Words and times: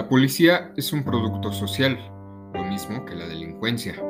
La 0.00 0.08
policía 0.08 0.72
es 0.78 0.94
un 0.94 1.04
producto 1.04 1.52
social, 1.52 1.98
lo 2.54 2.64
mismo 2.64 3.04
que 3.04 3.14
la 3.14 3.28
delincuencia. 3.28 4.02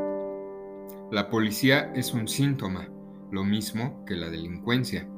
La 1.10 1.28
policía 1.28 1.90
es 1.96 2.14
un 2.14 2.28
síntoma, 2.28 2.88
lo 3.32 3.42
mismo 3.42 4.04
que 4.04 4.14
la 4.14 4.30
delincuencia. 4.30 5.08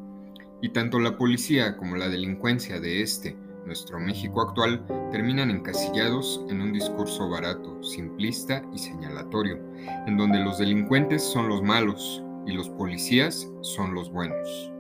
Y 0.63 0.71
tanto 0.71 0.99
la 0.99 1.19
policía 1.19 1.77
como 1.77 1.97
la 1.97 2.09
delincuencia 2.09 2.81
de 2.81 3.03
este, 3.03 3.37
nuestro 3.67 4.01
México 4.01 4.41
actual, 4.41 4.83
terminan 5.11 5.51
encasillados 5.51 6.43
en 6.49 6.63
un 6.63 6.73
discurso 6.73 7.29
barato, 7.29 7.83
simplista 7.83 8.65
y 8.73 8.79
señalatorio, 8.79 9.59
en 10.07 10.17
donde 10.17 10.39
los 10.39 10.57
delincuentes 10.57 11.23
son 11.23 11.51
los 11.51 11.63
malos 11.63 12.25
y 12.47 12.53
los 12.53 12.71
policías 12.71 13.47
son 13.61 13.93
los 13.93 14.11
buenos. 14.11 14.73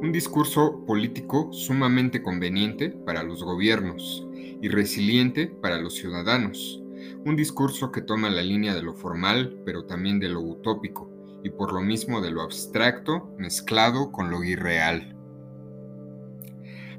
Un 0.00 0.10
discurso 0.10 0.86
político 0.86 1.52
sumamente 1.52 2.22
conveniente 2.22 2.88
para 2.88 3.22
los 3.22 3.44
gobiernos, 3.44 4.25
y 4.60 4.68
resiliente 4.68 5.46
para 5.46 5.78
los 5.78 5.94
ciudadanos. 5.94 6.82
Un 7.24 7.36
discurso 7.36 7.92
que 7.92 8.02
toma 8.02 8.30
la 8.30 8.42
línea 8.42 8.74
de 8.74 8.82
lo 8.82 8.94
formal, 8.94 9.60
pero 9.64 9.84
también 9.84 10.18
de 10.18 10.28
lo 10.28 10.40
utópico, 10.40 11.10
y 11.42 11.50
por 11.50 11.72
lo 11.72 11.80
mismo 11.80 12.20
de 12.20 12.30
lo 12.30 12.42
abstracto 12.42 13.34
mezclado 13.38 14.10
con 14.12 14.30
lo 14.30 14.42
irreal. 14.42 15.16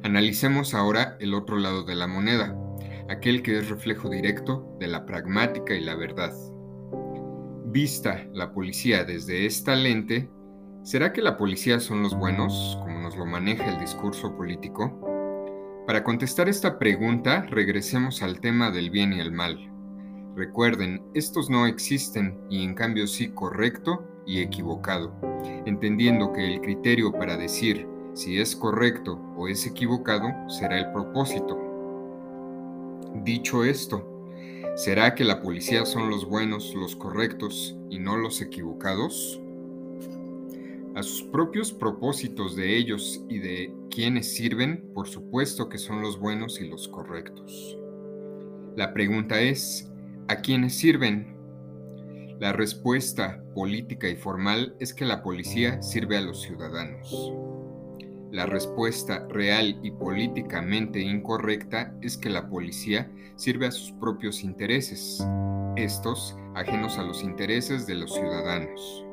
Analicemos 0.04 0.73
ahora 0.73 1.18
el 1.20 1.34
otro 1.34 1.58
lado 1.58 1.84
de 1.84 1.96
la 1.96 2.08
moneda, 2.08 2.56
aquel 3.10 3.42
que 3.42 3.58
es 3.58 3.70
reflejo 3.70 4.09
directo 4.09 4.76
de 4.80 4.88
la 4.88 5.06
pragmática 5.06 5.73
y 5.73 5.82
la 5.82 5.95
verdad. 5.95 6.34
Vista 7.66 8.28
la 8.34 8.54
policía 8.54 9.04
desde 9.04 9.45
esta 9.45 9.76
lente, 9.76 10.30
¿será 10.84 11.12
que 11.14 11.22
la 11.22 11.38
policía 11.38 11.80
son 11.80 12.04
los 12.04 12.16
buenos, 12.16 12.78
como 12.82 13.00
nos 13.00 13.18
lo 13.18 13.26
maneja 13.26 13.66
el 13.66 13.80
discurso 13.80 14.36
político? 14.36 15.06
Para 15.88 16.03
contestar 16.03 16.49
esta 16.49 16.77
pregunta, 16.80 17.45
regresemos 17.49 18.21
al 18.21 18.41
tema 18.41 18.71
del 18.71 18.89
bien 18.89 19.13
y 19.13 19.21
el 19.21 19.31
mal. 19.31 19.71
Recuerden, 20.35 21.02
estos 21.13 21.49
no 21.49 21.66
existen 21.66 22.38
y 22.49 22.66
en 22.66 22.73
cambio 22.73 23.07
sí 23.07 23.30
correcto 23.30 24.05
y 24.25 24.41
equivocado, 24.41 25.15
entendiendo 25.65 26.33
que 26.33 26.45
el 26.45 26.59
criterio 26.59 27.13
para 27.13 27.38
decir 27.38 27.88
si 28.13 28.38
es 28.38 28.53
correcto 28.53 29.17
o 29.38 29.47
es 29.47 29.65
equivocado 29.65 30.27
será 30.49 30.77
el 30.77 30.91
propósito. 30.91 31.58
Dicho 33.23 33.63
esto, 33.63 34.05
¿será 34.75 35.15
que 35.15 35.23
la 35.23 35.41
policía 35.41 35.85
son 35.85 36.09
los 36.09 36.27
buenos, 36.27 36.75
los 36.75 36.97
correctos 36.97 37.77
y 37.89 37.99
no 37.99 38.17
los 38.17 38.41
equivocados? 38.41 39.39
A 40.98 41.03
sus 41.03 41.22
propios 41.22 41.72
propósitos 41.72 42.56
de 42.56 42.76
ellos 42.76 43.23
y 43.30 43.38
de 43.38 43.72
quienes 43.92 44.34
sirven, 44.34 44.90
por 44.95 45.08
supuesto 45.08 45.70
que 45.70 45.78
son 45.78 46.02
los 46.02 46.20
buenos 46.20 46.59
y 46.59 46.67
los 46.67 46.88
correctos. 46.88 47.78
La 48.76 48.95
pregunta 48.95 49.39
es, 49.39 49.92
¿a 50.28 50.38
quiénes 50.38 50.76
sirven? 50.76 51.38
La 52.39 52.52
respuesta 52.52 53.44
política 53.54 54.09
y 54.09 54.16
formal 54.16 54.76
es 54.80 54.92
que 54.92 55.06
la 55.06 55.22
policía 55.22 55.84
sirve 55.84 56.17
a 56.17 56.22
los 56.22 56.42
ciudadanos. 56.42 57.32
La 58.32 58.48
respuesta 58.48 59.28
real 59.30 59.80
y 59.84 59.92
políticamente 59.92 61.00
incorrecta 61.00 61.95
es 62.02 62.17
que 62.17 62.32
la 62.32 62.50
policía 62.50 63.11
sirve 63.36 63.67
a 63.67 63.72
sus 63.72 63.92
propios 63.92 64.44
intereses, 64.44 65.23
estos 65.76 66.36
ajenos 66.56 66.98
a 66.98 67.04
los 67.04 67.22
intereses 67.22 67.86
de 67.86 67.94
los 67.94 68.16
ciudadanos. 68.16 69.06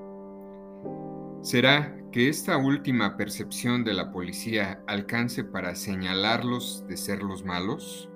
¿Será 1.45 1.95
que 2.11 2.31
esta 2.31 2.57
última 2.57 3.19
percepción 3.19 3.85
de 3.85 3.93
la 3.93 4.11
policía 4.11 4.83
alcance 4.87 5.45
para 5.45 5.75
señalarlos 5.75 6.87
de 6.89 6.97
ser 6.97 7.23
los 7.23 7.45
malos? 7.45 8.09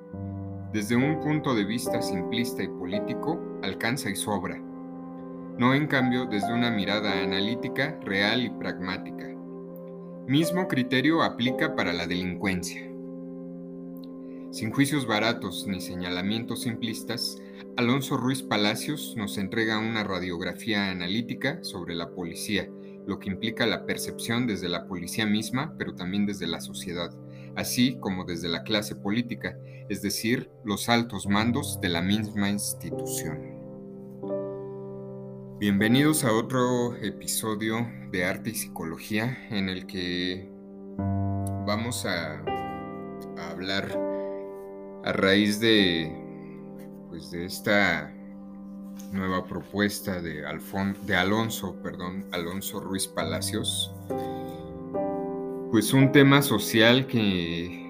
Desde 0.72 0.96
un 0.96 1.20
punto 1.20 1.54
de 1.54 1.66
vista 1.66 2.00
simplista 2.00 2.62
y 2.62 2.68
político, 2.68 3.38
alcanza 3.62 4.08
y 4.08 4.16
sobra. 4.16 4.56
No 5.58 5.74
en 5.74 5.88
cambio 5.88 6.24
desde 6.24 6.54
una 6.54 6.70
mirada 6.70 7.22
analítica, 7.22 8.00
real 8.02 8.46
y 8.46 8.48
pragmática. 8.48 9.28
Mismo 10.26 10.66
criterio 10.66 11.22
aplica 11.22 11.76
para 11.76 11.92
la 11.92 12.06
delincuencia. 12.06 12.80
Sin 14.52 14.70
juicios 14.72 15.06
baratos 15.06 15.66
ni 15.66 15.82
señalamientos 15.82 16.62
simplistas, 16.62 17.36
Alonso 17.76 18.16
Ruiz 18.16 18.42
Palacios 18.42 19.12
nos 19.18 19.36
entrega 19.36 19.78
una 19.78 20.02
radiografía 20.02 20.90
analítica 20.90 21.62
sobre 21.62 21.94
la 21.94 22.08
policía 22.14 22.70
lo 23.08 23.18
que 23.18 23.30
implica 23.30 23.66
la 23.66 23.86
percepción 23.86 24.46
desde 24.46 24.68
la 24.68 24.86
policía 24.86 25.24
misma, 25.24 25.74
pero 25.78 25.94
también 25.94 26.26
desde 26.26 26.46
la 26.46 26.60
sociedad, 26.60 27.10
así 27.56 27.96
como 28.00 28.24
desde 28.24 28.50
la 28.50 28.64
clase 28.64 28.94
política, 28.94 29.56
es 29.88 30.02
decir, 30.02 30.50
los 30.62 30.90
altos 30.90 31.26
mandos 31.26 31.80
de 31.80 31.88
la 31.88 32.02
misma 32.02 32.50
institución. 32.50 33.56
Bienvenidos 35.58 36.22
a 36.22 36.34
otro 36.34 36.96
episodio 36.96 37.90
de 38.10 38.26
Arte 38.26 38.50
y 38.50 38.54
Psicología 38.54 39.38
en 39.48 39.70
el 39.70 39.86
que 39.86 40.46
vamos 41.66 42.04
a, 42.04 42.44
hablar 43.50 43.88
a 45.04 45.12
raíz 45.12 45.60
de, 45.60 46.12
pues 47.08 47.30
de 47.30 47.46
esta 47.46 48.14
nueva 49.12 49.46
propuesta 49.46 50.20
de, 50.20 50.44
de 51.06 51.16
Alonso, 51.16 51.76
perdón, 51.82 52.26
Alonso 52.32 52.80
Ruiz 52.80 53.06
Palacios, 53.06 53.92
pues 55.70 55.92
un 55.92 56.12
tema 56.12 56.42
social 56.42 57.06
que 57.06 57.86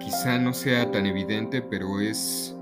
quizá 0.00 0.38
no 0.38 0.52
sea 0.52 0.90
tan 0.90 1.06
evidente, 1.06 1.62
pero 1.62 2.00
es 2.00 2.56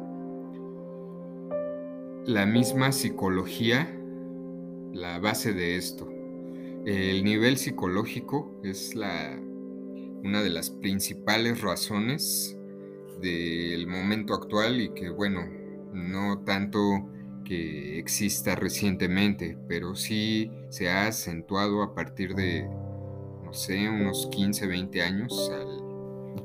la 2.26 2.44
misma 2.44 2.92
psicología 2.92 3.94
la 4.92 5.18
base 5.18 5.52
de 5.52 5.76
esto. 5.76 6.08
El 6.84 7.24
nivel 7.24 7.56
psicológico 7.56 8.60
es 8.62 8.94
la, 8.94 9.38
una 10.22 10.42
de 10.42 10.50
las 10.50 10.70
principales 10.70 11.60
razones 11.60 12.56
del 13.20 13.86
momento 13.86 14.34
actual 14.34 14.80
y 14.80 14.90
que 14.90 15.10
bueno, 15.10 15.57
no 15.98 16.38
tanto 16.40 17.08
que 17.44 17.98
exista 17.98 18.54
recientemente, 18.54 19.58
pero 19.68 19.94
sí 19.94 20.50
se 20.68 20.90
ha 20.90 21.06
acentuado 21.06 21.82
a 21.82 21.94
partir 21.94 22.34
de, 22.34 22.68
no 23.42 23.52
sé, 23.52 23.88
unos 23.88 24.28
15, 24.30 24.66
20 24.66 25.02
años 25.02 25.50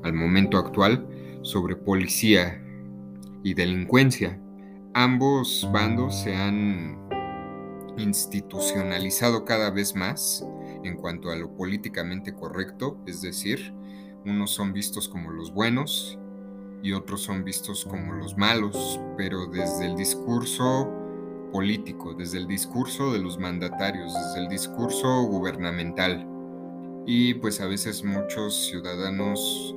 al, 0.02 0.12
momento 0.12 0.58
actual 0.58 1.06
sobre 1.42 1.76
policía 1.76 2.62
y 3.42 3.54
delincuencia. 3.54 4.40
Ambos 4.92 5.68
bandos 5.72 6.14
se 6.22 6.34
han 6.34 6.98
institucionalizado 7.96 9.44
cada 9.44 9.70
vez 9.70 9.94
más 9.94 10.44
en 10.82 10.96
cuanto 10.96 11.30
a 11.30 11.36
lo 11.36 11.54
políticamente 11.56 12.34
correcto, 12.34 12.98
es 13.06 13.22
decir, 13.22 13.72
unos 14.24 14.50
son 14.50 14.72
vistos 14.72 15.08
como 15.08 15.30
los 15.30 15.52
buenos 15.52 16.18
y 16.84 16.92
otros 16.92 17.22
son 17.22 17.44
vistos 17.44 17.86
como 17.86 18.12
los 18.12 18.36
malos, 18.36 19.00
pero 19.16 19.46
desde 19.46 19.86
el 19.86 19.96
discurso 19.96 20.92
político, 21.50 22.12
desde 22.12 22.36
el 22.36 22.46
discurso 22.46 23.10
de 23.10 23.20
los 23.20 23.38
mandatarios, 23.38 24.12
desde 24.12 24.40
el 24.40 24.48
discurso 24.48 25.22
gubernamental. 25.22 26.28
Y 27.06 27.34
pues 27.34 27.62
a 27.62 27.66
veces 27.66 28.04
muchos 28.04 28.66
ciudadanos 28.66 29.74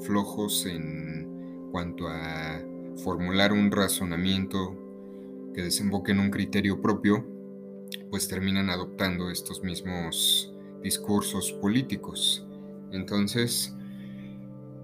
flojos 0.00 0.66
en 0.66 1.68
cuanto 1.72 2.08
a 2.08 2.60
formular 3.02 3.54
un 3.54 3.70
razonamiento 3.70 4.76
que 5.54 5.62
desemboque 5.62 6.12
en 6.12 6.20
un 6.20 6.30
criterio 6.30 6.82
propio, 6.82 7.26
pues 8.10 8.28
terminan 8.28 8.68
adoptando 8.68 9.30
estos 9.30 9.62
mismos 9.62 10.52
discursos 10.82 11.52
políticos. 11.54 12.46
Entonces, 12.92 13.74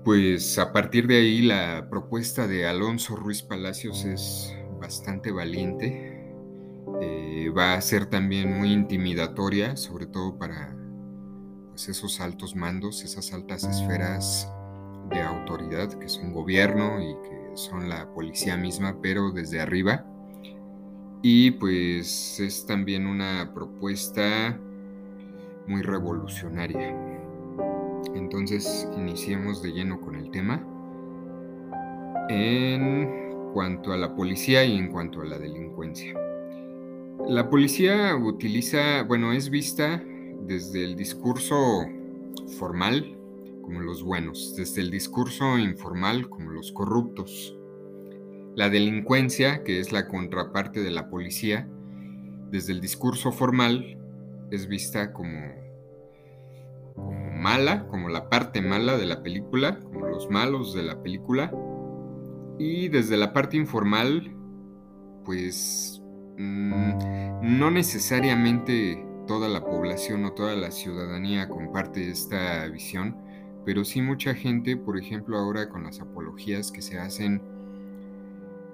pues 0.07 0.57
a 0.61 0.73
partir 0.73 1.09
de 1.09 1.17
ahí 1.17 1.43
la 1.43 1.89
propuesta 1.91 2.47
de 2.47 2.65
Alonso 2.65 3.17
Ruiz 3.17 3.43
Palacios 3.43 4.05
es 4.05 4.57
bastante 4.81 5.33
valiente, 5.33 6.33
eh, 7.01 7.51
va 7.51 7.75
a 7.75 7.81
ser 7.81 8.07
también 8.07 8.57
muy 8.57 8.73
intimidatoria, 8.73 9.77
sobre 9.77 10.07
todo 10.07 10.39
para 10.39 10.77
pues, 11.71 11.89
esos 11.89 12.21
altos 12.21 12.55
mandos, 12.55 13.03
esas 13.03 13.33
altas 13.33 13.65
esferas 13.65 14.49
de 15.11 15.23
autoridad 15.23 15.93
que 15.95 16.09
son 16.09 16.33
gobierno 16.33 17.01
y 17.03 17.13
que 17.29 17.57
son 17.57 17.89
la 17.89 18.09
policía 18.15 18.57
misma, 18.57 19.01
pero 19.03 19.33
desde 19.33 19.61
arriba. 19.61 20.07
Y 21.21 21.51
pues 21.51 22.39
es 22.39 22.65
también 22.65 23.09
una 23.09 23.51
propuesta 23.53 24.57
muy 25.67 25.83
revolucionaria. 25.83 27.16
Entonces 28.17 28.89
iniciemos 28.97 29.63
de 29.63 29.73
lleno 29.73 30.01
con 30.01 30.17
el 30.17 30.31
tema. 30.31 30.65
En 32.29 33.53
cuanto 33.53 33.93
a 33.93 33.97
la 33.97 34.15
policía 34.15 34.65
y 34.65 34.77
en 34.77 34.89
cuanto 34.89 35.23
a 35.23 35.25
la 35.25 35.39
delincuencia. 35.39 36.15
La 37.29 37.49
policía 37.49 38.15
utiliza, 38.17 39.03
bueno, 39.03 39.33
es 39.33 39.51
vista 39.51 40.03
desde 40.43 40.85
el 40.85 40.97
discurso 40.97 41.87
formal 42.59 43.17
como 43.63 43.81
los 43.81 44.03
buenos, 44.03 44.55
desde 44.57 44.81
el 44.81 44.91
discurso 44.91 45.59
informal 45.59 46.29
como 46.29 46.51
los 46.51 46.71
corruptos. 46.73 47.57
La 48.55 48.71
delincuencia, 48.71 49.65
que 49.65 49.81
es 49.81 49.93
la 49.93 50.07
contraparte 50.07 50.83
de 50.83 50.91
la 50.91 51.11
policía, 51.11 51.69
desde 52.51 52.73
el 52.73 52.81
discurso 52.81 53.33
formal 53.33 53.99
es 54.51 54.69
vista 54.69 55.13
como, 55.13 55.66
mala, 57.37 57.87
como 57.89 58.09
la 58.09 58.29
parte 58.29 58.61
mala 58.61 58.97
de 58.97 59.07
la 59.07 59.23
película, 59.23 59.79
como 59.81 60.07
los 60.07 60.31
malos 60.31 60.75
de 60.75 60.83
la 60.83 61.03
película. 61.03 61.53
Y 62.59 62.89
desde 62.89 63.17
la 63.17 63.33
parte 63.33 63.57
informal, 63.57 64.35
pues 65.25 66.03
mm, 66.39 67.59
no 67.59 67.71
necesariamente 67.71 69.05
toda 69.27 69.49
la 69.49 69.65
población 69.65 70.25
o 70.25 70.33
toda 70.33 70.55
la 70.55 70.71
ciudadanía 70.71 71.49
comparte 71.49 72.11
esta 72.11 72.67
visión, 72.69 73.17
pero 73.65 73.85
sí 73.85 74.01
mucha 74.01 74.35
gente, 74.35 74.77
por 74.77 74.99
ejemplo 74.99 75.37
ahora 75.37 75.69
con 75.69 75.85
las 75.85 76.01
apologías 76.01 76.71
que 76.71 76.83
se 76.83 76.99
hacen 76.99 77.43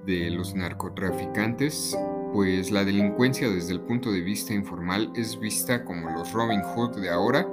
de 0.06 0.30
los 0.30 0.54
narcotraficantes, 0.54 1.96
pues 2.32 2.70
la 2.70 2.84
delincuencia 2.84 3.48
desde 3.48 3.72
el 3.72 3.80
punto 3.80 4.12
de 4.12 4.20
vista 4.20 4.52
informal 4.52 5.12
es 5.16 5.38
vista 5.38 5.84
como 5.84 6.10
los 6.10 6.32
Robin 6.32 6.62
Hood 6.62 7.00
de 7.00 7.10
ahora 7.10 7.46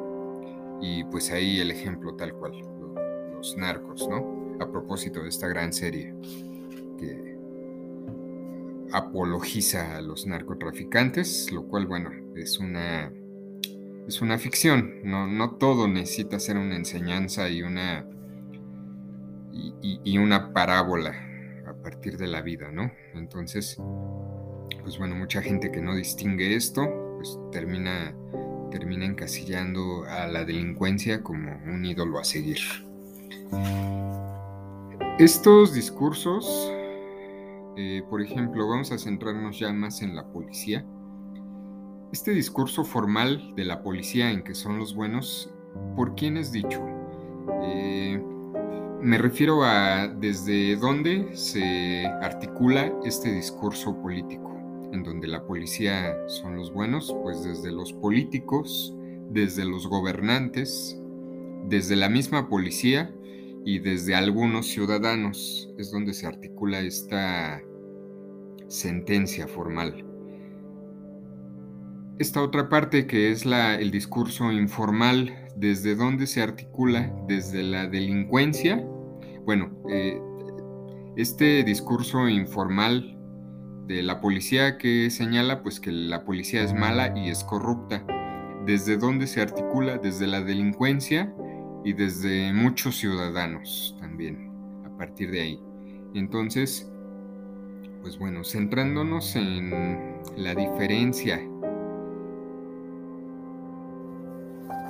y 0.81 1.03
pues 1.05 1.31
ahí 1.31 1.59
el 1.59 1.71
ejemplo 1.71 2.15
tal 2.15 2.33
cual, 2.33 2.53
los 3.33 3.57
narcos, 3.57 4.07
¿no? 4.07 4.57
A 4.59 4.71
propósito 4.71 5.21
de 5.23 5.29
esta 5.29 5.47
gran 5.47 5.73
serie 5.73 6.13
que 6.97 7.37
apologiza 8.91 9.97
a 9.97 10.01
los 10.01 10.25
narcotraficantes, 10.25 11.51
lo 11.51 11.67
cual, 11.67 11.85
bueno, 11.85 12.11
es 12.35 12.59
una, 12.59 13.11
es 14.07 14.21
una 14.21 14.37
ficción, 14.37 15.01
no, 15.03 15.27
no 15.27 15.55
todo 15.55 15.87
necesita 15.87 16.39
ser 16.39 16.57
una 16.57 16.75
enseñanza 16.75 17.49
y 17.49 17.61
una, 17.61 18.07
y, 19.81 20.17
una 20.17 20.53
parábola 20.53 21.13
a 21.67 21.73
partir 21.73 22.17
de 22.17 22.27
la 22.27 22.41
vida, 22.41 22.71
¿no? 22.71 22.91
Entonces, 23.13 23.77
pues 24.81 24.97
bueno, 24.97 25.15
mucha 25.15 25.41
gente 25.41 25.71
que 25.71 25.81
no 25.81 25.95
distingue 25.95 26.55
esto, 26.55 26.87
pues 27.17 27.37
termina, 27.51 28.15
termina 28.69 29.05
encasillando 29.05 30.03
a 30.05 30.27
la 30.27 30.45
delincuencia 30.45 31.21
como 31.21 31.51
un 31.65 31.85
ídolo 31.85 32.19
a 32.19 32.23
seguir. 32.23 32.59
Estos 35.17 35.73
discursos 35.73 36.71
eh, 37.81 38.03
por 38.09 38.21
ejemplo, 38.21 38.67
vamos 38.67 38.91
a 38.91 38.97
centrarnos 38.97 39.57
ya 39.57 39.71
más 39.71 40.01
en 40.01 40.13
la 40.13 40.25
policía. 40.25 40.83
Este 42.11 42.31
discurso 42.31 42.83
formal 42.83 43.53
de 43.55 43.63
la 43.63 43.81
policía 43.81 44.31
en 44.31 44.43
que 44.43 44.53
son 44.53 44.79
los 44.79 44.93
buenos, 44.93 45.49
¿por 45.95 46.13
quién 46.15 46.35
es 46.35 46.51
dicho? 46.51 46.85
Eh, 47.63 48.21
me 49.01 49.17
refiero 49.17 49.63
a 49.63 50.09
desde 50.09 50.75
dónde 50.75 51.37
se 51.37 52.05
articula 52.21 52.91
este 53.05 53.31
discurso 53.31 53.95
político, 54.01 54.48
en 54.91 55.03
donde 55.03 55.27
la 55.27 55.45
policía 55.45 56.15
son 56.27 56.55
los 56.55 56.73
buenos, 56.73 57.15
pues 57.23 57.43
desde 57.43 57.71
los 57.71 57.93
políticos, 57.93 58.95
desde 59.29 59.65
los 59.65 59.87
gobernantes, 59.87 60.99
desde 61.67 61.95
la 61.95 62.09
misma 62.09 62.49
policía 62.49 63.13
y 63.65 63.79
desde 63.79 64.15
algunos 64.15 64.67
ciudadanos 64.67 65.69
es 65.77 65.91
donde 65.91 66.13
se 66.13 66.27
articula 66.27 66.79
esta 66.79 67.61
sentencia 68.67 69.47
formal. 69.47 70.05
Esta 72.17 72.41
otra 72.41 72.67
parte 72.67 73.07
que 73.07 73.31
es 73.31 73.45
la, 73.45 73.75
el 73.75 73.91
discurso 73.91 74.51
informal, 74.51 75.47
desde 75.55 75.95
donde 75.95 76.27
se 76.27 76.41
articula, 76.41 77.13
desde 77.27 77.63
la 77.63 77.87
delincuencia. 77.87 78.85
Bueno, 79.45 79.71
eh, 79.89 80.19
este 81.15 81.63
discurso 81.63 82.27
informal 82.27 83.18
de 83.89 84.03
la 84.03 84.21
policía 84.21 84.77
que 84.77 85.09
señala 85.09 85.63
pues 85.63 85.79
que 85.79 85.91
la 85.91 86.23
policía 86.23 86.61
es 86.63 86.75
mala 86.75 87.11
y 87.17 87.31
es 87.31 87.43
corrupta. 87.43 88.05
¿Desde 88.63 88.97
dónde 88.97 89.25
se 89.25 89.41
articula? 89.41 89.97
Desde 89.97 90.27
la 90.27 90.41
delincuencia 90.41 91.33
y 91.83 91.93
desde 91.93 92.53
muchos 92.53 92.97
ciudadanos 92.97 93.97
también, 93.99 94.51
a 94.85 94.95
partir 94.95 95.31
de 95.31 95.41
ahí. 95.41 95.59
Entonces, 96.13 96.87
pues 98.03 98.19
bueno, 98.19 98.43
centrándonos 98.43 99.35
en 99.35 100.19
la 100.37 100.53
diferencia 100.53 101.37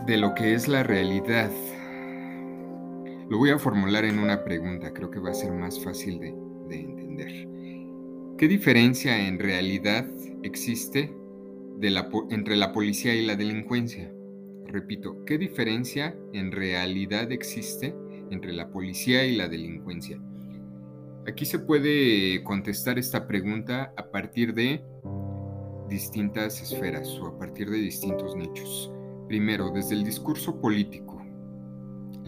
de 0.06 0.18
lo 0.18 0.36
que 0.36 0.54
es 0.56 0.68
la 0.68 0.84
realidad, 0.84 1.50
lo 3.30 3.38
voy 3.38 3.52
a 3.52 3.60
formular 3.60 4.04
en 4.04 4.20
una 4.20 4.44
pregunta, 4.44 4.92
creo 4.92 5.10
que 5.10 5.20
va 5.20 5.30
a 5.30 5.34
ser 5.34 5.54
más 5.54 5.82
fácil 5.82 6.20
de, 6.20 6.36
entender. 6.70 7.49
¿Qué 8.40 8.48
diferencia 8.48 9.28
en 9.28 9.38
realidad 9.38 10.08
existe 10.44 11.14
entre 11.82 12.56
la 12.56 12.72
policía 12.72 13.14
y 13.14 13.26
la 13.26 13.36
delincuencia? 13.36 14.14
Repito, 14.66 15.26
¿qué 15.26 15.38
diferencia 15.38 16.16
en 16.32 16.50
realidad 16.54 17.34
existe 17.34 17.94
entre 18.32 18.54
la 18.54 18.70
policía 18.70 19.26
y 19.26 19.36
la 19.36 19.50
delincuencia? 19.50 20.22
Aquí 21.28 21.44
se 21.44 21.60
puede 21.60 22.42
contestar 22.46 22.98
esta 22.98 23.28
pregunta 23.28 23.94
a 23.98 24.10
partir 24.10 24.54
de 24.54 24.86
distintas 25.90 26.62
esferas 26.62 27.10
o 27.20 27.28
a 27.28 27.38
partir 27.38 27.70
de 27.70 27.80
distintos 27.80 28.38
nichos. 28.38 28.90
Primero, 29.28 29.70
desde 29.70 29.96
el 29.96 30.06
discurso 30.06 30.62
político. 30.62 31.09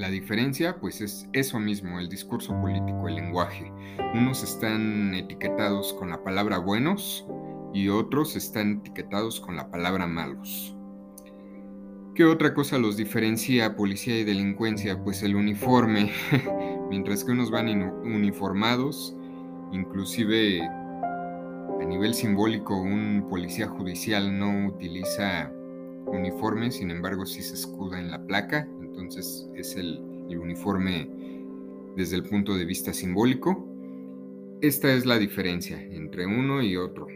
La 0.01 0.09
diferencia, 0.09 0.77
pues, 0.79 0.99
es 0.99 1.29
eso 1.31 1.59
mismo, 1.59 1.99
el 1.99 2.09
discurso 2.09 2.59
político, 2.59 3.07
el 3.07 3.13
lenguaje. 3.13 3.71
Unos 4.15 4.43
están 4.43 5.13
etiquetados 5.13 5.93
con 5.93 6.09
la 6.09 6.23
palabra 6.23 6.57
buenos 6.57 7.23
y 7.71 7.87
otros 7.87 8.35
están 8.35 8.79
etiquetados 8.79 9.39
con 9.39 9.55
la 9.55 9.69
palabra 9.69 10.07
malos. 10.07 10.75
¿Qué 12.15 12.25
otra 12.25 12.55
cosa 12.55 12.79
los 12.79 12.97
diferencia 12.97 13.75
policía 13.75 14.17
y 14.17 14.23
delincuencia? 14.23 15.03
Pues 15.03 15.21
el 15.21 15.35
uniforme. 15.35 16.11
Mientras 16.89 17.23
que 17.23 17.33
unos 17.33 17.51
van 17.51 17.69
uniformados, 17.69 19.15
inclusive 19.71 20.63
a 20.63 21.85
nivel 21.85 22.15
simbólico 22.15 22.75
un 22.75 23.27
policía 23.29 23.67
judicial 23.67 24.35
no 24.35 24.65
utiliza 24.65 25.53
uniforme, 26.07 26.71
sin 26.71 26.89
embargo 26.89 27.27
sí 27.27 27.43
se 27.43 27.53
escuda 27.53 27.99
en 27.99 28.09
la 28.09 28.25
placa, 28.25 28.67
entonces 29.01 29.49
es 29.55 29.75
el, 29.75 29.99
el 30.29 30.37
uniforme 30.37 31.09
desde 31.95 32.15
el 32.15 32.23
punto 32.23 32.55
de 32.55 32.65
vista 32.65 32.93
simbólico. 32.93 33.67
Esta 34.61 34.93
es 34.93 35.05
la 35.05 35.17
diferencia 35.17 35.81
entre 35.81 36.25
uno 36.25 36.61
y 36.61 36.77
otro. 36.77 37.07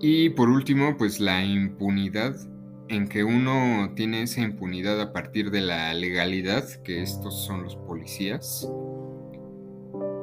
Y 0.00 0.30
por 0.30 0.48
último, 0.48 0.96
pues 0.96 1.20
la 1.20 1.44
impunidad 1.44 2.36
en 2.88 3.08
que 3.08 3.24
uno 3.24 3.92
tiene 3.94 4.22
esa 4.22 4.42
impunidad 4.42 5.00
a 5.00 5.12
partir 5.12 5.50
de 5.50 5.62
la 5.62 5.94
legalidad, 5.94 6.68
que 6.82 7.02
estos 7.02 7.44
son 7.46 7.62
los 7.62 7.76
policías, 7.76 8.68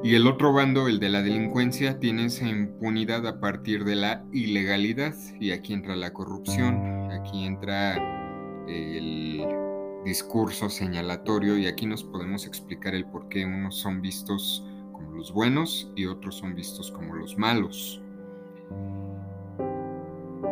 y 0.04 0.14
el 0.14 0.26
otro 0.26 0.52
bando, 0.52 0.86
el 0.86 1.00
de 1.00 1.08
la 1.08 1.22
delincuencia, 1.22 1.98
tiene 1.98 2.26
esa 2.26 2.48
impunidad 2.48 3.26
a 3.26 3.40
partir 3.40 3.84
de 3.84 3.96
la 3.96 4.24
ilegalidad, 4.32 5.14
y 5.40 5.50
aquí 5.50 5.72
entra 5.72 5.96
la 5.96 6.12
corrupción, 6.12 7.10
aquí 7.10 7.44
entra 7.44 7.96
el 8.68 9.44
discurso 10.04 10.68
señalatorio, 10.68 11.56
y 11.58 11.66
aquí 11.66 11.86
nos 11.86 12.04
podemos 12.04 12.46
explicar 12.46 12.94
el 12.94 13.04
por 13.06 13.28
qué 13.28 13.44
unos 13.44 13.76
son 13.76 14.00
vistos 14.00 14.64
como 14.92 15.12
los 15.12 15.32
buenos 15.32 15.90
y 15.96 16.06
otros 16.06 16.36
son 16.36 16.54
vistos 16.54 16.90
como 16.90 17.14
los 17.14 17.36
malos. 17.36 18.00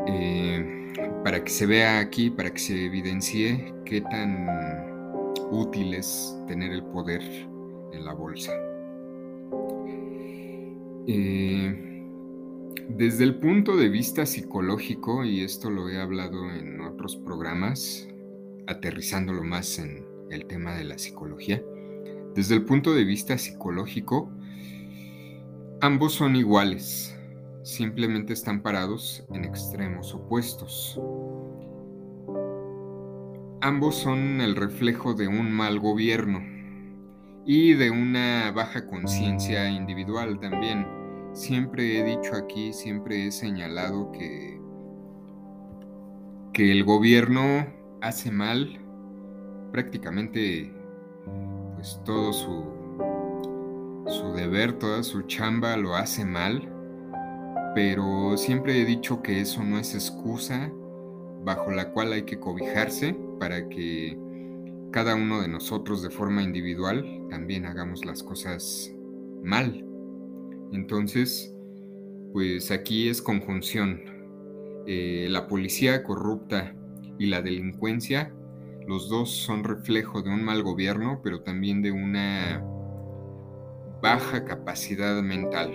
Eh, 0.07 0.93
para 1.25 1.43
que 1.43 1.51
se 1.51 1.67
vea 1.67 2.01
aquí, 2.01 2.31
para 2.31 2.51
que 2.51 2.59
se 2.59 2.87
evidencie 2.87 3.75
qué 3.85 4.01
tan 4.01 4.47
útil 5.51 5.95
es 5.95 6.37
tener 6.47 6.73
el 6.73 6.83
poder 6.85 7.23
en 7.93 8.05
la 8.05 8.13
bolsa. 8.13 8.53
Eh, 11.07 12.05
desde 12.91 13.25
el 13.25 13.39
punto 13.39 13.77
de 13.77 13.89
vista 13.89 14.27
psicológico, 14.27 15.25
y 15.25 15.43
esto 15.43 15.71
lo 15.71 15.89
he 15.89 16.01
hablado 16.01 16.51
en 16.51 16.81
otros 16.81 17.17
programas, 17.17 18.09
aterrizándolo 18.69 19.43
más 19.43 19.81
en 19.81 20.07
el 20.31 20.47
tema 20.47 20.77
de 20.77 20.85
la 20.85 20.99
psicología, 20.99 21.61
desde 22.37 22.55
el 22.55 22.65
punto 22.65 22.95
de 22.95 23.05
vista 23.05 23.37
psicológico, 23.37 24.31
ambos 25.81 26.13
son 26.13 26.37
iguales 26.37 27.19
simplemente 27.69 28.33
están 28.33 28.63
parados 28.63 29.25
en 29.31 29.45
extremos 29.45 30.15
opuestos. 30.15 30.99
Ambos 33.61 33.97
son 33.97 34.41
el 34.41 34.57
reflejo 34.57 35.13
de 35.13 35.29
un 35.29 35.53
mal 35.53 35.79
gobierno 35.79 36.41
y 37.45 37.75
de 37.75 37.91
una 37.91 38.53
baja 38.53 38.87
conciencia 38.87 39.69
individual 39.69 40.41
también. 40.41 40.87
siempre 41.35 41.99
he 41.99 42.05
dicho 42.05 42.35
aquí, 42.35 42.73
siempre 42.73 43.27
he 43.27 43.31
señalado 43.31 44.11
que, 44.13 44.59
que 46.55 46.73
el 46.73 46.85
gobierno 46.85 47.67
hace 48.01 48.31
mal 48.31 48.79
prácticamente 49.73 50.73
pues 51.75 52.01
todo 52.05 52.33
su, 52.33 52.65
su 54.07 54.33
deber, 54.35 54.79
toda 54.79 55.03
su 55.03 55.23
chamba 55.23 55.77
lo 55.77 55.95
hace 55.95 56.25
mal, 56.25 56.69
pero 57.75 58.37
siempre 58.37 58.81
he 58.81 58.85
dicho 58.85 59.23
que 59.23 59.41
eso 59.41 59.63
no 59.63 59.79
es 59.79 59.95
excusa 59.95 60.73
bajo 61.45 61.71
la 61.71 61.91
cual 61.93 62.13
hay 62.13 62.23
que 62.23 62.41
cobijarse 62.41 63.17
para 63.39 63.69
que 63.69 64.19
cada 64.91 65.15
uno 65.15 65.41
de 65.41 65.49
nosotros 65.49 66.03
de 66.03 66.11
forma 66.11 66.43
individual 66.43 67.27
también 67.31 67.67
hagamos 67.67 68.05
las 68.05 68.23
cosas 68.23 68.93
mal. 69.43 69.85
Entonces, 70.73 71.55
pues 72.33 72.71
aquí 72.71 73.09
es 73.09 73.23
conjunción. 73.23 74.01
Eh, 74.87 75.27
la 75.29 75.47
policía 75.47 76.03
corrupta 76.03 76.75
y 77.19 77.27
la 77.27 77.43
delincuencia, 77.43 78.33
los 78.87 79.09
dos 79.09 79.31
son 79.31 79.65
reflejo 79.65 80.23
de 80.23 80.31
un 80.31 80.45
mal 80.45 80.63
gobierno, 80.63 81.21
pero 81.23 81.43
también 81.43 81.83
de 81.83 81.93
una 81.93 82.65
baja 84.01 84.45
capacidad 84.45 85.21
mental. 85.23 85.73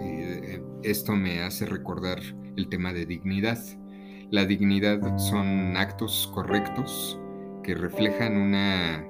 Eh, 0.00 0.62
esto 0.82 1.14
me 1.14 1.42
hace 1.42 1.66
recordar 1.66 2.18
el 2.56 2.68
tema 2.68 2.92
de 2.92 3.06
dignidad. 3.06 3.58
La 4.30 4.44
dignidad 4.44 5.16
son 5.18 5.76
actos 5.76 6.30
correctos 6.34 7.20
que 7.62 7.74
reflejan 7.74 8.36
una 8.36 9.06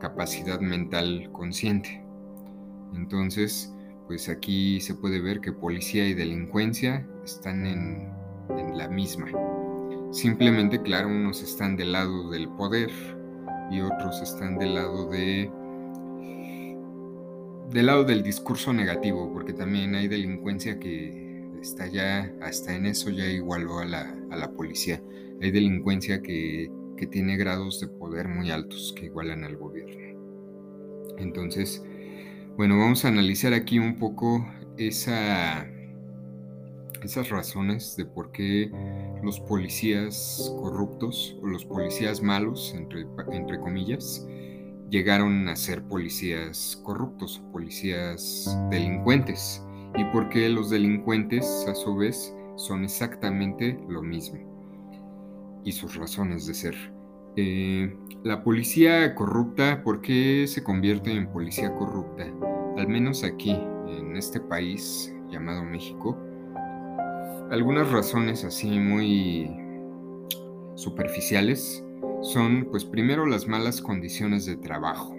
capacidad 0.00 0.60
mental 0.60 1.30
consciente. 1.32 2.04
Entonces, 2.94 3.74
pues 4.06 4.28
aquí 4.28 4.80
se 4.80 4.94
puede 4.94 5.20
ver 5.20 5.40
que 5.40 5.52
policía 5.52 6.06
y 6.06 6.14
delincuencia 6.14 7.06
están 7.24 7.66
en, 7.66 8.12
la 8.76 8.88
misma. 8.88 9.26
Simplemente, 10.14 10.80
claro, 10.80 11.08
unos 11.08 11.42
están 11.42 11.76
del 11.76 11.92
lado 11.92 12.30
del 12.30 12.48
poder 12.48 12.90
y 13.70 13.80
otros 13.80 14.22
están 14.22 14.58
del 14.58 14.74
lado 14.74 15.10
de 15.10 15.50
del 17.70 17.86
lado 17.86 18.04
del 18.04 18.22
discurso 18.22 18.72
negativo, 18.72 19.32
porque 19.32 19.52
también 19.52 19.94
hay 19.96 20.06
delincuencia 20.06 20.78
que 20.78 21.50
está 21.60 21.88
ya, 21.88 22.32
hasta 22.40 22.74
en 22.76 22.86
eso 22.86 23.10
ya 23.10 23.26
igualó 23.26 23.80
a 23.80 23.84
la, 23.84 24.14
a 24.30 24.36
la 24.36 24.52
policía. 24.52 25.02
Hay 25.42 25.50
delincuencia 25.50 26.22
que 26.22 26.70
que 26.96 27.06
tiene 27.06 27.36
grados 27.36 27.80
de 27.80 27.88
poder 27.88 28.28
muy 28.28 28.50
altos 28.50 28.94
que 28.96 29.06
igualan 29.06 29.44
al 29.44 29.56
gobierno. 29.56 29.94
Entonces, 31.18 31.82
bueno, 32.56 32.78
vamos 32.78 33.04
a 33.04 33.08
analizar 33.08 33.52
aquí 33.52 33.78
un 33.78 33.98
poco 33.98 34.46
esa, 34.76 35.66
esas 37.04 37.28
razones 37.28 37.96
de 37.96 38.06
por 38.06 38.32
qué 38.32 38.70
los 39.22 39.38
policías 39.40 40.52
corruptos 40.60 41.36
o 41.42 41.46
los 41.46 41.64
policías 41.64 42.22
malos, 42.22 42.74
entre, 42.74 43.60
comillas, 43.60 44.26
llegaron 44.90 45.48
a 45.48 45.56
ser 45.56 45.82
policías 45.84 46.80
corruptos 46.84 47.40
o 47.40 47.52
policías 47.52 48.58
delincuentes 48.70 49.62
y 49.96 50.04
por 50.06 50.28
qué 50.28 50.48
los 50.48 50.70
delincuentes 50.70 51.66
a 51.68 51.74
su 51.74 51.96
vez 51.96 52.34
son 52.56 52.84
exactamente 52.84 53.78
lo 53.88 54.02
mismo 54.02 55.62
y 55.64 55.72
sus 55.72 55.96
razones 55.96 56.46
de 56.46 56.54
ser. 56.54 56.74
Eh, 57.36 57.96
la 58.22 58.44
policía 58.44 59.14
corrupta, 59.14 59.82
¿por 59.82 60.00
qué 60.00 60.46
se 60.46 60.62
convierte 60.62 61.10
en 61.10 61.28
policía 61.28 61.74
corrupta? 61.74 62.24
Al 62.76 62.88
menos 62.88 63.24
aquí, 63.24 63.58
en 63.88 64.16
este 64.16 64.40
país 64.40 65.12
llamado 65.30 65.64
México, 65.64 66.16
algunas 67.54 67.88
razones 67.92 68.44
así 68.44 68.68
muy 68.80 69.48
superficiales 70.74 71.84
son, 72.20 72.66
pues 72.68 72.84
primero, 72.84 73.26
las 73.26 73.46
malas 73.46 73.80
condiciones 73.80 74.44
de 74.44 74.56
trabajo, 74.56 75.14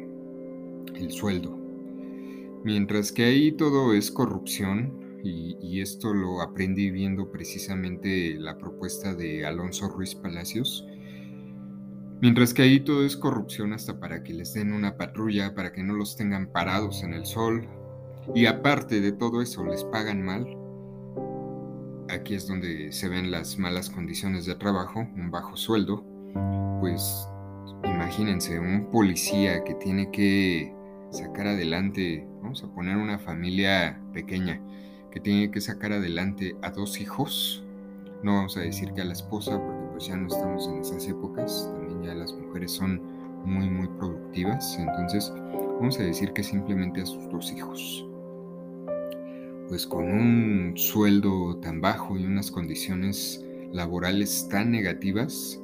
el 0.95 1.11
sueldo. 1.11 1.57
Mientras 2.65 3.13
que 3.13 3.23
ahí 3.23 3.53
todo 3.53 3.93
es 3.93 4.11
corrupción, 4.11 5.21
y, 5.23 5.79
esto 5.81 6.13
lo 6.13 6.41
aprendí 6.41 6.91
viendo 6.91 7.31
precisamente 7.31 8.35
la 8.37 8.57
propuesta 8.57 9.15
de 9.15 9.45
Alonso 9.45 9.87
Ruiz 9.87 10.13
Palacios. 10.13 10.85
Mientras 12.21 12.53
que 12.53 12.61
ahí 12.61 12.81
todo 12.81 13.03
es 13.05 13.17
corrupción 13.17 13.73
hasta 13.73 13.99
para 13.99 14.23
que 14.23 14.33
les 14.33 14.53
den 14.53 14.71
una 14.71 14.97
patrulla, 14.97 15.55
para 15.55 15.71
que 15.71 15.83
no 15.83 15.93
los 15.93 16.15
tengan 16.15 16.51
parados 16.51 17.01
en 17.01 17.13
el 17.13 17.25
sol. 17.25 17.67
Y 18.35 18.45
aparte 18.45 19.01
de 19.01 19.13
todo 19.13 19.41
eso, 19.41 19.65
les 19.65 19.83
pagan 19.85 20.21
mal. 20.21 20.64
Aquí 22.09 22.35
es 22.35 22.47
donde 22.47 22.91
se 22.91 23.09
ven 23.09 23.31
las 23.31 23.57
malas 23.57 23.89
condiciones 23.89 24.45
de 24.45 24.55
trabajo, 24.55 25.07
un 25.15 25.31
bajo 25.31 25.57
sueldo. 25.57 26.03
Pues 26.79 27.27
imagínense, 27.83 28.59
un 28.59 28.91
policía 28.91 29.63
que 29.63 29.73
tiene 29.75 30.11
que 30.11 30.73
sacar 31.09 31.47
adelante, 31.47 32.27
vamos 32.41 32.63
a 32.63 32.67
poner 32.67 32.97
una 32.97 33.17
familia 33.17 33.99
pequeña, 34.13 34.61
que 35.11 35.19
tiene 35.19 35.49
que 35.49 35.61
sacar 35.61 35.93
adelante 35.93 36.55
a 36.61 36.69
dos 36.69 37.01
hijos. 37.01 37.63
No 38.21 38.35
vamos 38.35 38.55
a 38.57 38.61
decir 38.61 38.93
que 38.93 39.01
a 39.01 39.05
la 39.05 39.13
esposa, 39.13 39.59
porque 39.59 39.85
pues 39.91 40.07
ya 40.07 40.15
no 40.15 40.27
estamos 40.27 40.67
en 40.67 40.79
esas 40.79 41.07
épocas, 41.07 41.69
también 41.73 42.03
ya 42.03 42.13
las 42.13 42.33
mujeres 42.33 42.71
son 42.71 43.01
muy, 43.45 43.67
muy 43.69 43.87
productivas. 43.87 44.77
Entonces, 44.77 45.33
vamos 45.79 45.99
a 45.99 46.03
decir 46.03 46.33
que 46.33 46.43
simplemente 46.43 47.01
a 47.01 47.05
sus 47.05 47.27
dos 47.29 47.51
hijos. 47.51 48.05
Pues 49.67 49.87
con 49.87 50.03
un 50.05 50.73
sueldo 50.77 51.57
tan 51.57 51.81
bajo 51.81 52.17
y 52.17 52.25
unas 52.25 52.51
condiciones 52.51 53.43
laborales 53.71 54.47
tan 54.49 54.71
negativas, 54.71 55.59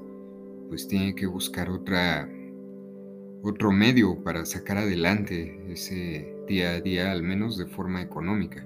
pues 0.69 0.87
tiene 0.87 1.15
que 1.15 1.27
buscar 1.27 1.69
otra 1.69 2.29
otro 3.43 3.71
medio 3.71 4.23
para 4.23 4.45
sacar 4.45 4.77
adelante 4.77 5.59
ese 5.69 6.35
día 6.47 6.71
a 6.71 6.81
día, 6.81 7.11
al 7.11 7.23
menos 7.23 7.57
de 7.57 7.65
forma 7.65 8.01
económica. 8.01 8.65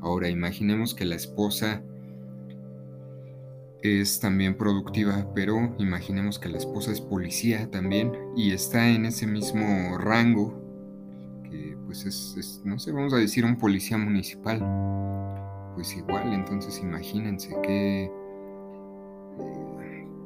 Ahora 0.00 0.28
imaginemos 0.28 0.94
que 0.94 1.04
la 1.04 1.16
esposa 1.16 1.82
es 3.82 4.20
también 4.20 4.56
productiva, 4.56 5.26
pero 5.34 5.74
imaginemos 5.78 6.38
que 6.38 6.48
la 6.48 6.58
esposa 6.58 6.92
es 6.92 7.00
policía 7.00 7.68
también 7.70 8.12
y 8.36 8.52
está 8.52 8.88
en 8.88 9.06
ese 9.06 9.26
mismo 9.26 9.98
rango, 9.98 10.61
pues 11.92 12.36
es, 12.36 12.62
no 12.64 12.78
sé, 12.78 12.90
vamos 12.90 13.12
a 13.12 13.18
decir 13.18 13.44
un 13.44 13.56
policía 13.56 13.98
municipal. 13.98 14.60
Pues 15.74 15.94
igual, 15.94 16.32
entonces 16.32 16.80
imagínense 16.82 17.54
qué, 17.62 18.10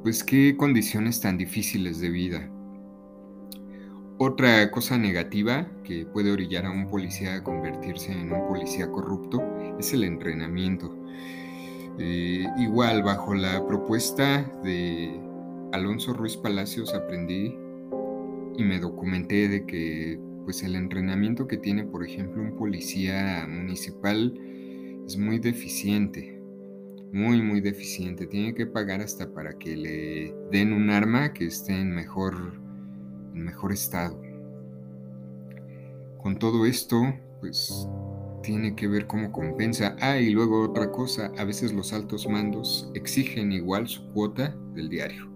pues 0.01 0.23
qué 0.23 0.55
condiciones 0.55 1.19
tan 1.19 1.37
difíciles 1.37 1.99
de 1.99 2.09
vida. 2.09 2.49
Otra 4.17 4.71
cosa 4.71 4.97
negativa 4.97 5.67
que 5.83 6.05
puede 6.05 6.31
orillar 6.31 6.65
a 6.65 6.71
un 6.71 6.87
policía 6.87 7.35
a 7.35 7.43
convertirse 7.43 8.13
en 8.13 8.31
un 8.31 8.47
policía 8.47 8.89
corrupto 8.89 9.43
es 9.77 9.93
el 9.93 10.05
entrenamiento. 10.05 10.95
Eh, 11.99 12.47
igual, 12.59 13.03
bajo 13.03 13.33
la 13.33 13.65
propuesta 13.67 14.43
de 14.63 15.19
Alonso 15.73 16.13
Ruiz 16.13 16.37
Palacios 16.37 16.93
aprendí 16.93 17.53
y 18.57 18.63
me 18.63 18.79
documenté 18.79 19.49
de 19.49 19.65
que 19.65 20.26
pues 20.47 20.63
el 20.63 20.77
entrenamiento 20.77 21.45
que 21.45 21.57
tiene, 21.57 21.83
por 21.83 22.05
ejemplo, 22.07 22.41
un 22.41 22.55
policía 22.55 23.45
municipal 23.49 24.33
es 25.05 25.17
muy 25.17 25.39
deficiente, 25.39 26.41
muy, 27.11 27.41
muy 27.41 27.59
deficiente. 27.59 28.27
Tiene 28.27 28.53
que 28.53 28.65
pagar 28.65 29.01
hasta 29.01 29.33
para 29.33 29.57
que 29.57 29.75
le 29.75 30.33
den 30.49 30.71
un 30.71 30.89
arma 30.89 31.33
que 31.33 31.47
esté 31.47 31.73
en 31.73 31.93
mejor 31.93 32.61
mejor 33.33 33.73
estado. 33.73 34.21
Con 36.17 36.39
todo 36.39 36.65
esto, 36.65 37.01
pues 37.41 37.85
tiene 38.41 38.73
que 38.73 38.87
ver 38.87 39.05
cómo 39.05 39.33
compensa. 39.33 39.97
Ah, 39.99 40.17
y 40.17 40.29
luego 40.29 40.61
otra 40.61 40.93
cosa, 40.93 41.29
a 41.37 41.43
veces 41.43 41.73
los 41.73 41.91
altos 41.91 42.25
mandos 42.25 42.89
exigen 42.93 43.51
igual 43.51 43.89
su 43.89 44.09
cuota 44.13 44.55
del 44.73 44.87
diario. 44.87 45.27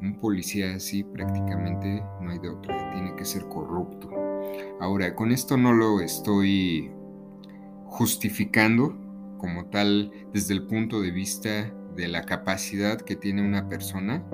Un 0.00 0.18
policía 0.20 0.74
así 0.74 1.02
prácticamente 1.02 2.02
no 2.20 2.30
hay 2.30 2.38
de 2.38 2.50
otra, 2.50 2.90
tiene 2.92 3.14
que 3.16 3.24
ser 3.24 3.42
corrupto. 3.48 4.13
Ahora, 4.80 5.14
con 5.14 5.32
esto 5.32 5.56
no 5.56 5.72
lo 5.72 6.00
estoy 6.00 6.90
justificando 7.86 8.96
como 9.38 9.66
tal 9.66 10.10
desde 10.32 10.54
el 10.54 10.66
punto 10.66 11.00
de 11.00 11.10
vista 11.10 11.72
de 11.94 12.08
la 12.08 12.22
capacidad 12.22 13.00
que 13.00 13.14
tiene 13.14 13.46
una 13.46 13.68
persona, 13.68 14.24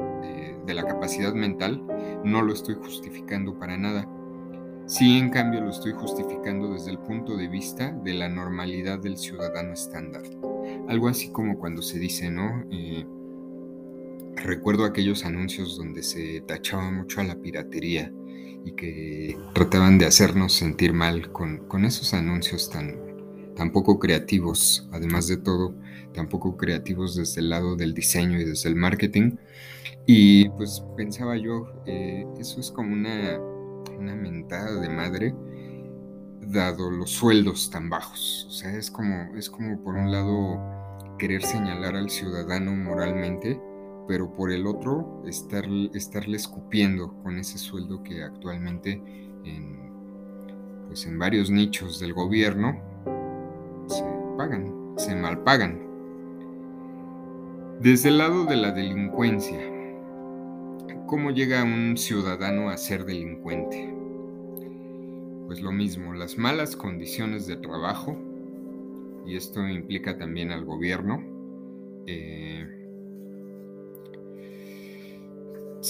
de 0.66 0.75
la 0.75 0.85
capacidad 0.85 1.35
mental, 1.35 1.82
no 2.25 2.42
lo 2.42 2.52
estoy 2.52 2.76
justificando 2.76 3.59
para 3.59 3.76
nada. 3.76 4.09
Sí, 4.87 5.18
en 5.18 5.30
cambio, 5.30 5.61
lo 5.61 5.70
estoy 5.70 5.92
justificando 5.92 6.73
desde 6.73 6.90
el 6.90 6.99
punto 6.99 7.37
de 7.37 7.49
vista 7.49 7.92
de 7.92 8.14
la 8.14 8.28
normalidad 8.28 8.99
del 8.99 9.16
ciudadano 9.16 9.73
estándar. 9.73 10.23
Algo 10.88 11.09
así 11.09 11.30
como 11.30 11.59
cuando 11.59 11.82
se 11.82 11.99
dice, 11.99 12.30
¿no? 12.30 12.64
Eh, 12.70 13.06
recuerdo 14.37 14.85
aquellos 14.85 15.25
anuncios 15.25 15.76
donde 15.76 16.02
se 16.02 16.40
tachaba 16.42 16.90
mucho 16.90 17.20
a 17.20 17.25
la 17.25 17.37
piratería 17.37 18.12
y 18.64 18.72
que 18.72 19.38
trataban 19.54 19.98
de 19.98 20.06
hacernos 20.06 20.52
sentir 20.54 20.92
mal 20.92 21.32
con, 21.32 21.66
con 21.68 21.84
esos 21.84 22.14
anuncios 22.14 22.70
tan, 22.70 22.96
tampoco 23.56 23.98
creativos, 23.98 24.88
además 24.92 25.26
de 25.28 25.36
todo, 25.36 25.74
tampoco 26.14 26.56
creativos 26.56 27.16
desde 27.16 27.40
el 27.40 27.50
lado 27.50 27.76
del 27.76 27.94
diseño 27.94 28.40
y 28.40 28.44
desde 28.44 28.68
el 28.68 28.76
marketing. 28.76 29.36
Y 30.06 30.48
pues 30.50 30.82
pensaba 30.96 31.36
yo, 31.36 31.72
eh, 31.86 32.26
eso 32.38 32.60
es 32.60 32.70
como 32.70 32.92
una, 32.92 33.38
una 33.98 34.14
mentada 34.14 34.80
de 34.80 34.88
madre, 34.88 35.34
dado 36.40 36.90
los 36.90 37.10
sueldos 37.10 37.70
tan 37.70 37.88
bajos. 37.88 38.46
O 38.48 38.52
sea, 38.52 38.76
es 38.76 38.90
como, 38.90 39.36
es 39.36 39.50
como 39.50 39.82
por 39.82 39.94
un 39.94 40.10
lado 40.10 40.58
querer 41.18 41.42
señalar 41.42 41.96
al 41.96 42.10
ciudadano 42.10 42.72
moralmente, 42.72 43.60
pero 44.10 44.28
por 44.28 44.50
el 44.50 44.66
otro 44.66 45.22
estar, 45.24 45.64
estarle 45.94 46.36
escupiendo 46.36 47.14
con 47.22 47.38
ese 47.38 47.58
sueldo 47.58 48.02
que 48.02 48.24
actualmente 48.24 49.00
en, 49.44 49.78
pues 50.88 51.06
en 51.06 51.16
varios 51.16 51.48
nichos 51.48 52.00
del 52.00 52.12
gobierno 52.12 52.76
se 53.86 54.02
pagan, 54.36 54.94
se 54.96 55.14
malpagan. 55.14 55.78
Desde 57.80 58.08
el 58.08 58.18
lado 58.18 58.46
de 58.46 58.56
la 58.56 58.72
delincuencia, 58.72 59.60
¿cómo 61.06 61.30
llega 61.30 61.62
un 61.62 61.96
ciudadano 61.96 62.68
a 62.68 62.76
ser 62.78 63.04
delincuente? 63.04 63.94
Pues 65.46 65.60
lo 65.62 65.70
mismo, 65.70 66.14
las 66.14 66.36
malas 66.36 66.74
condiciones 66.74 67.46
de 67.46 67.58
trabajo, 67.58 68.16
y 69.24 69.36
esto 69.36 69.68
implica 69.68 70.18
también 70.18 70.50
al 70.50 70.64
gobierno. 70.64 71.22
Eh, 72.08 72.50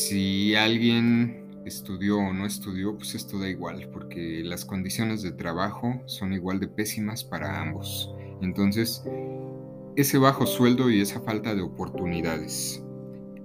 si 0.00 0.54
alguien 0.54 1.62
estudió 1.64 2.19
o 2.19 2.33
no 2.33 2.47
estudió, 2.47 2.97
pues 2.97 3.14
esto 3.14 3.38
da 3.38 3.49
igual, 3.49 3.88
porque 3.92 4.42
las 4.45 4.64
condiciones 4.64 5.23
de 5.23 5.33
trabajo 5.33 6.00
son 6.07 6.33
igual 6.33 6.59
de 6.59 6.69
pésimas 6.69 7.23
para 7.23 7.61
ambos. 7.61 8.14
Entonces, 8.40 9.04
ese 9.97 10.19
bajo 10.19 10.47
sueldo 10.47 10.90
y 10.90 11.00
esa 11.00 11.21
falta 11.21 11.54
de 11.54 11.62
oportunidades 11.62 12.83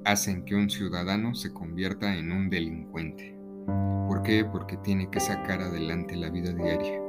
hacen 0.05 0.45
que 0.45 0.55
un 0.55 0.69
ciudadano 0.69 1.35
se 1.35 1.51
convierta 1.51 2.15
en 2.15 2.31
un 2.31 2.49
delincuente. 2.49 3.35
¿Por 4.07 4.21
qué? 4.23 4.45
Porque 4.45 4.77
tiene 4.77 5.09
que 5.09 5.19
sacar 5.19 5.61
adelante 5.61 6.15
la 6.15 6.29
vida 6.29 6.53
diaria. 6.53 7.01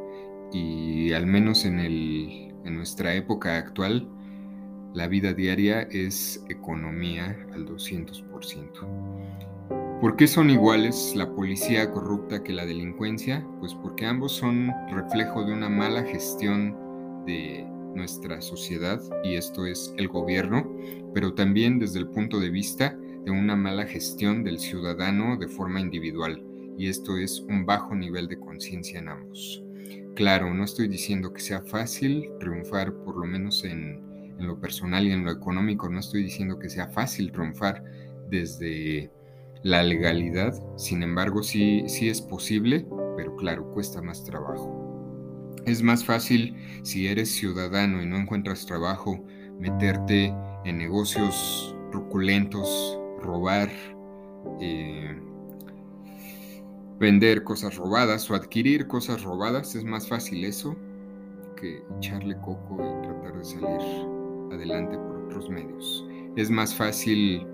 Y 0.53 1.12
al 1.12 1.26
menos 1.26 1.65
en 1.65 1.79
el 1.79 2.55
en 2.65 2.75
nuestra 2.75 3.15
época 3.15 3.59
actual, 3.59 4.09
la 4.97 5.07
vida 5.09 5.35
diaria 5.35 5.83
es 5.91 6.43
economía 6.49 7.37
al 7.53 7.67
200%. 7.67 10.00
¿Por 10.00 10.17
qué 10.17 10.26
son 10.26 10.49
iguales 10.49 11.12
la 11.15 11.31
policía 11.31 11.91
corrupta 11.91 12.43
que 12.43 12.55
la 12.55 12.65
delincuencia? 12.65 13.47
Pues 13.61 13.75
porque 13.75 14.07
ambos 14.07 14.33
son 14.33 14.73
reflejo 14.91 15.45
de 15.45 15.53
una 15.53 15.69
mala 15.69 16.03
gestión 16.03 16.75
de 17.26 17.67
nuestra 17.95 18.41
sociedad, 18.41 18.99
y 19.23 19.35
esto 19.35 19.67
es 19.67 19.93
el 19.99 20.09
gobierno, 20.09 20.67
pero 21.12 21.35
también 21.35 21.79
desde 21.79 21.99
el 21.99 22.09
punto 22.09 22.41
de 22.41 22.49
vista 22.49 22.97
de 23.26 23.31
una 23.31 23.55
mala 23.55 23.85
gestión 23.85 24.45
del 24.45 24.59
ciudadano 24.59 25.37
de 25.37 25.49
forma 25.49 25.79
individual, 25.79 26.43
y 26.79 26.88
esto 26.88 27.19
es 27.19 27.41
un 27.41 27.67
bajo 27.67 27.95
nivel 27.95 28.29
de 28.29 28.38
conciencia 28.38 28.99
en 28.99 29.11
ambos. 29.11 29.62
Claro, 30.15 30.55
no 30.55 30.65
estoy 30.65 30.88
diciendo 30.88 31.35
que 31.35 31.43
sea 31.43 31.61
fácil 31.61 32.31
triunfar, 32.41 32.95
por 33.05 33.19
lo 33.19 33.26
menos 33.26 33.62
en, 33.65 34.15
lo 34.38 34.61
personal 34.61 35.07
y 35.07 35.12
en 35.12 35.25
lo 35.25 35.33
económico, 35.33 35.88
no 35.88 36.00
estoy 36.00 36.25
diciendo 36.25 36.59
que 36.59 36.69
sea 36.69 36.88
fácil 36.88 37.33
triunfar 37.33 37.83
desde 38.28 39.11
la 39.62 39.83
legalidad, 39.83 40.55
sin 40.76 41.02
embargo 41.02 41.43
sí, 41.43 41.85
sí 41.88 42.09
es 42.09 42.21
posible, 42.21 42.87
pero 43.16 43.35
claro, 43.37 43.71
cuesta 43.73 44.02
más 44.02 44.25
trabajo. 44.25 45.55
Es 45.64 45.83
más 45.83 46.05
fácil 46.05 46.55
si 46.83 47.09
eres 47.09 47.33
ciudadano 47.33 48.02
y 48.02 48.07
no 48.07 48.16
encuentras 48.16 48.66
trabajo, 48.66 49.25
meterte 49.59 50.35
en 50.64 50.78
negocios 50.78 51.75
truculentos, 51.90 53.00
robar, 53.23 53.71
eh, 54.61 55.21
Vender 56.99 57.44
cosas 57.44 57.77
robadas 57.77 58.31
o 58.31 58.35
adquirir 58.35 58.87
cosas 58.87 59.22
robadas 59.22 59.75
es 59.75 59.85
más 59.85 60.09
fácil 60.09 60.46
eso 60.46 60.75
que 61.61 61.83
echarle 61.99 62.35
coco 62.38 62.77
y 62.81 63.07
tratar 63.07 63.37
de 63.37 63.44
salir 63.44 64.15
adelante 64.52 64.96
por 64.96 65.16
otros 65.26 65.48
medios. 65.50 66.06
Es 66.37 66.50
más 66.50 66.74
fácil 66.74 67.46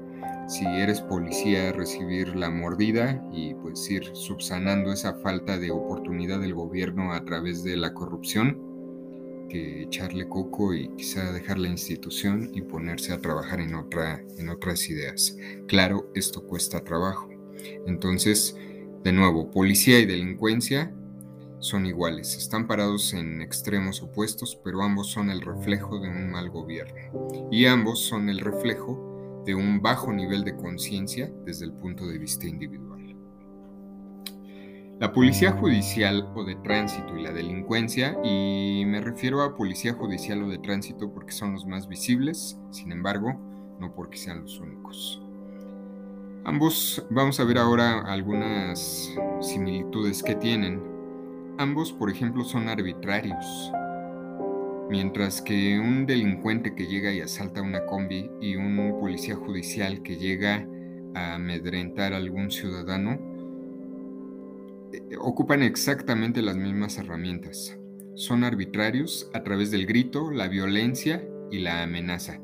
si 0.48 0.66
eres 0.66 1.00
policía 1.00 1.72
recibir 1.72 2.34
la 2.34 2.50
mordida 2.50 3.24
y 3.32 3.54
pues 3.54 3.88
ir 3.90 4.04
subsanando 4.12 4.92
esa 4.92 5.14
falta 5.14 5.58
de 5.58 5.70
oportunidad 5.70 6.40
del 6.40 6.54
gobierno 6.54 7.12
a 7.12 7.24
través 7.24 7.62
de 7.62 7.76
la 7.76 7.94
corrupción 7.94 8.72
que 9.48 9.82
echarle 9.82 10.28
coco 10.28 10.74
y 10.74 10.88
quizá 10.96 11.30
dejar 11.32 11.58
la 11.58 11.68
institución 11.68 12.50
y 12.54 12.62
ponerse 12.62 13.12
a 13.12 13.20
trabajar 13.20 13.60
en, 13.60 13.74
otra, 13.74 14.24
en 14.38 14.48
otras 14.48 14.88
ideas. 14.88 15.36
Claro, 15.68 16.10
esto 16.14 16.42
cuesta 16.46 16.82
trabajo. 16.82 17.28
Entonces, 17.86 18.56
de 19.04 19.12
nuevo, 19.12 19.50
policía 19.50 19.98
y 19.98 20.06
delincuencia 20.06 20.94
son 21.62 21.86
iguales, 21.86 22.36
están 22.36 22.66
parados 22.66 23.14
en 23.14 23.40
extremos 23.40 24.02
opuestos, 24.02 24.58
pero 24.64 24.82
ambos 24.82 25.12
son 25.12 25.30
el 25.30 25.40
reflejo 25.40 26.00
de 26.00 26.08
un 26.08 26.30
mal 26.32 26.50
gobierno. 26.50 27.48
Y 27.52 27.66
ambos 27.66 28.00
son 28.00 28.28
el 28.28 28.40
reflejo 28.40 29.42
de 29.46 29.54
un 29.54 29.80
bajo 29.80 30.12
nivel 30.12 30.42
de 30.42 30.56
conciencia 30.56 31.32
desde 31.46 31.66
el 31.66 31.72
punto 31.72 32.06
de 32.06 32.18
vista 32.18 32.48
individual. 32.48 33.16
La 34.98 35.12
policía 35.12 35.52
judicial 35.52 36.28
o 36.34 36.44
de 36.44 36.56
tránsito 36.56 37.16
y 37.16 37.22
la 37.22 37.32
delincuencia, 37.32 38.18
y 38.24 38.82
me 38.86 39.00
refiero 39.00 39.42
a 39.42 39.56
policía 39.56 39.94
judicial 39.94 40.42
o 40.42 40.48
de 40.48 40.58
tránsito 40.58 41.12
porque 41.12 41.32
son 41.32 41.52
los 41.52 41.64
más 41.64 41.86
visibles, 41.88 42.58
sin 42.70 42.90
embargo, 42.90 43.36
no 43.78 43.94
porque 43.94 44.18
sean 44.18 44.42
los 44.42 44.58
únicos. 44.58 45.22
Ambos, 46.44 47.06
vamos 47.08 47.38
a 47.38 47.44
ver 47.44 47.58
ahora 47.58 48.00
algunas 48.00 49.14
similitudes 49.40 50.24
que 50.24 50.34
tienen. 50.34 50.91
Ambos, 51.58 51.92
por 51.92 52.10
ejemplo, 52.10 52.44
son 52.44 52.68
arbitrarios. 52.68 53.72
Mientras 54.88 55.42
que 55.42 55.78
un 55.78 56.06
delincuente 56.06 56.74
que 56.74 56.86
llega 56.86 57.12
y 57.12 57.20
asalta 57.20 57.62
una 57.62 57.84
combi 57.84 58.30
y 58.40 58.56
un 58.56 58.98
policía 58.98 59.36
judicial 59.36 60.02
que 60.02 60.16
llega 60.16 60.66
a 61.14 61.34
amedrentar 61.34 62.14
a 62.14 62.16
algún 62.16 62.50
ciudadano, 62.50 63.18
eh, 64.92 65.16
ocupan 65.18 65.62
exactamente 65.62 66.42
las 66.42 66.56
mismas 66.56 66.98
herramientas. 66.98 67.78
Son 68.14 68.44
arbitrarios 68.44 69.30
a 69.34 69.42
través 69.42 69.70
del 69.70 69.86
grito, 69.86 70.30
la 70.30 70.48
violencia 70.48 71.22
y 71.50 71.58
la 71.58 71.82
amenaza. 71.82 72.40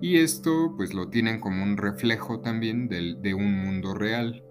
Y 0.00 0.18
esto 0.18 0.74
pues 0.76 0.94
lo 0.94 1.08
tienen 1.08 1.40
como 1.40 1.62
un 1.62 1.76
reflejo 1.76 2.40
también 2.40 2.88
de 2.88 3.34
un 3.34 3.54
mundo 3.62 3.94
real. 3.94 4.42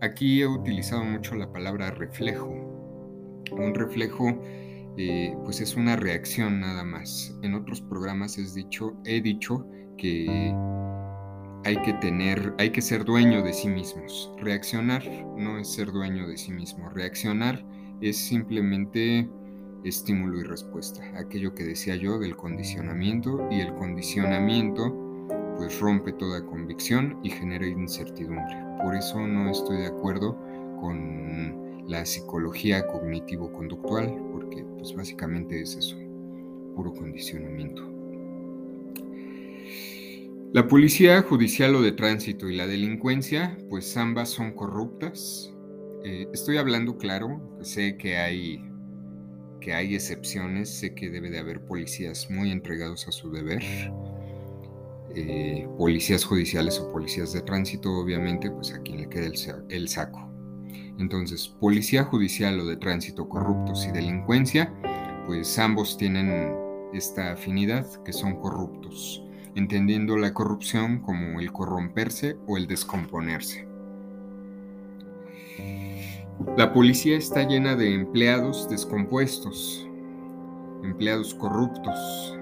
Aquí 0.00 0.40
he 0.40 0.46
utilizado 0.46 1.04
mucho 1.04 1.34
la 1.36 1.52
palabra 1.52 1.90
reflejo. 1.90 2.69
Un 3.52 3.74
reflejo 3.74 4.40
eh, 4.96 5.34
pues 5.44 5.60
es 5.60 5.76
una 5.76 5.96
reacción 5.96 6.60
nada 6.60 6.84
más. 6.84 7.34
En 7.42 7.54
otros 7.54 7.80
programas 7.80 8.36
dicho, 8.54 8.94
he 9.04 9.20
dicho 9.20 9.66
que 9.96 10.54
hay 11.64 11.76
que 11.82 11.92
tener, 11.94 12.54
hay 12.58 12.70
que 12.70 12.82
ser 12.82 13.04
dueño 13.04 13.42
de 13.42 13.52
sí 13.52 13.68
mismos. 13.68 14.32
Reaccionar 14.38 15.02
no 15.36 15.58
es 15.58 15.72
ser 15.72 15.92
dueño 15.92 16.26
de 16.26 16.36
sí 16.36 16.52
mismo. 16.52 16.88
Reaccionar 16.90 17.64
es 18.00 18.16
simplemente 18.16 19.28
estímulo 19.84 20.40
y 20.40 20.42
respuesta, 20.42 21.02
aquello 21.16 21.54
que 21.54 21.64
decía 21.64 21.96
yo 21.96 22.18
del 22.18 22.36
condicionamiento 22.36 23.48
y 23.50 23.60
el 23.60 23.74
condicionamiento 23.74 24.94
pues 25.56 25.78
rompe 25.80 26.12
toda 26.12 26.44
convicción 26.44 27.18
y 27.22 27.30
genera 27.30 27.66
incertidumbre. 27.66 28.56
Por 28.82 28.94
eso 28.94 29.26
no 29.26 29.50
estoy 29.50 29.78
de 29.78 29.86
acuerdo 29.86 30.36
con 30.80 31.69
la 31.86 32.04
psicología 32.04 32.86
cognitivo-conductual, 32.86 34.14
porque 34.32 34.64
pues 34.76 34.94
básicamente 34.94 35.60
es 35.60 35.76
eso, 35.76 35.96
puro 36.74 36.92
condicionamiento. 36.92 37.82
La 40.52 40.66
policía 40.66 41.22
judicial 41.22 41.76
o 41.76 41.82
de 41.82 41.92
tránsito 41.92 42.48
y 42.48 42.56
la 42.56 42.66
delincuencia, 42.66 43.56
pues 43.68 43.96
ambas 43.96 44.30
son 44.30 44.52
corruptas. 44.52 45.54
Eh, 46.04 46.26
estoy 46.32 46.56
hablando 46.56 46.98
claro, 46.98 47.40
sé 47.62 47.96
que 47.96 48.16
hay 48.16 48.64
que 49.60 49.74
hay 49.74 49.94
excepciones, 49.94 50.70
sé 50.70 50.94
que 50.94 51.10
debe 51.10 51.30
de 51.30 51.38
haber 51.38 51.60
policías 51.60 52.30
muy 52.30 52.50
entregados 52.50 53.06
a 53.06 53.12
su 53.12 53.30
deber, 53.30 53.62
eh, 55.14 55.68
policías 55.76 56.24
judiciales 56.24 56.78
o 56.78 56.90
policías 56.90 57.32
de 57.32 57.42
tránsito, 57.42 57.92
obviamente, 57.92 58.50
pues 58.50 58.72
a 58.72 58.80
quien 58.80 59.02
le 59.02 59.08
quede 59.08 59.32
el, 59.68 59.88
saco. 59.88 60.29
Entonces, 61.00 61.48
policía 61.48 62.04
judicial 62.04 62.60
o 62.60 62.66
de 62.66 62.76
tránsito 62.76 63.26
corruptos 63.26 63.86
y 63.86 63.90
delincuencia, 63.90 64.70
pues 65.26 65.58
ambos 65.58 65.96
tienen 65.96 66.54
esta 66.92 67.32
afinidad 67.32 67.86
que 68.04 68.12
son 68.12 68.36
corruptos, 68.36 69.24
entendiendo 69.54 70.18
la 70.18 70.34
corrupción 70.34 71.00
como 71.00 71.40
el 71.40 71.52
corromperse 71.52 72.36
o 72.46 72.58
el 72.58 72.66
descomponerse. 72.66 73.66
La 76.58 76.72
policía 76.74 77.16
está 77.16 77.48
llena 77.48 77.76
de 77.76 77.94
empleados 77.94 78.68
descompuestos. 78.68 79.86
empleados 80.82 81.34
corruptos. 81.34 82.38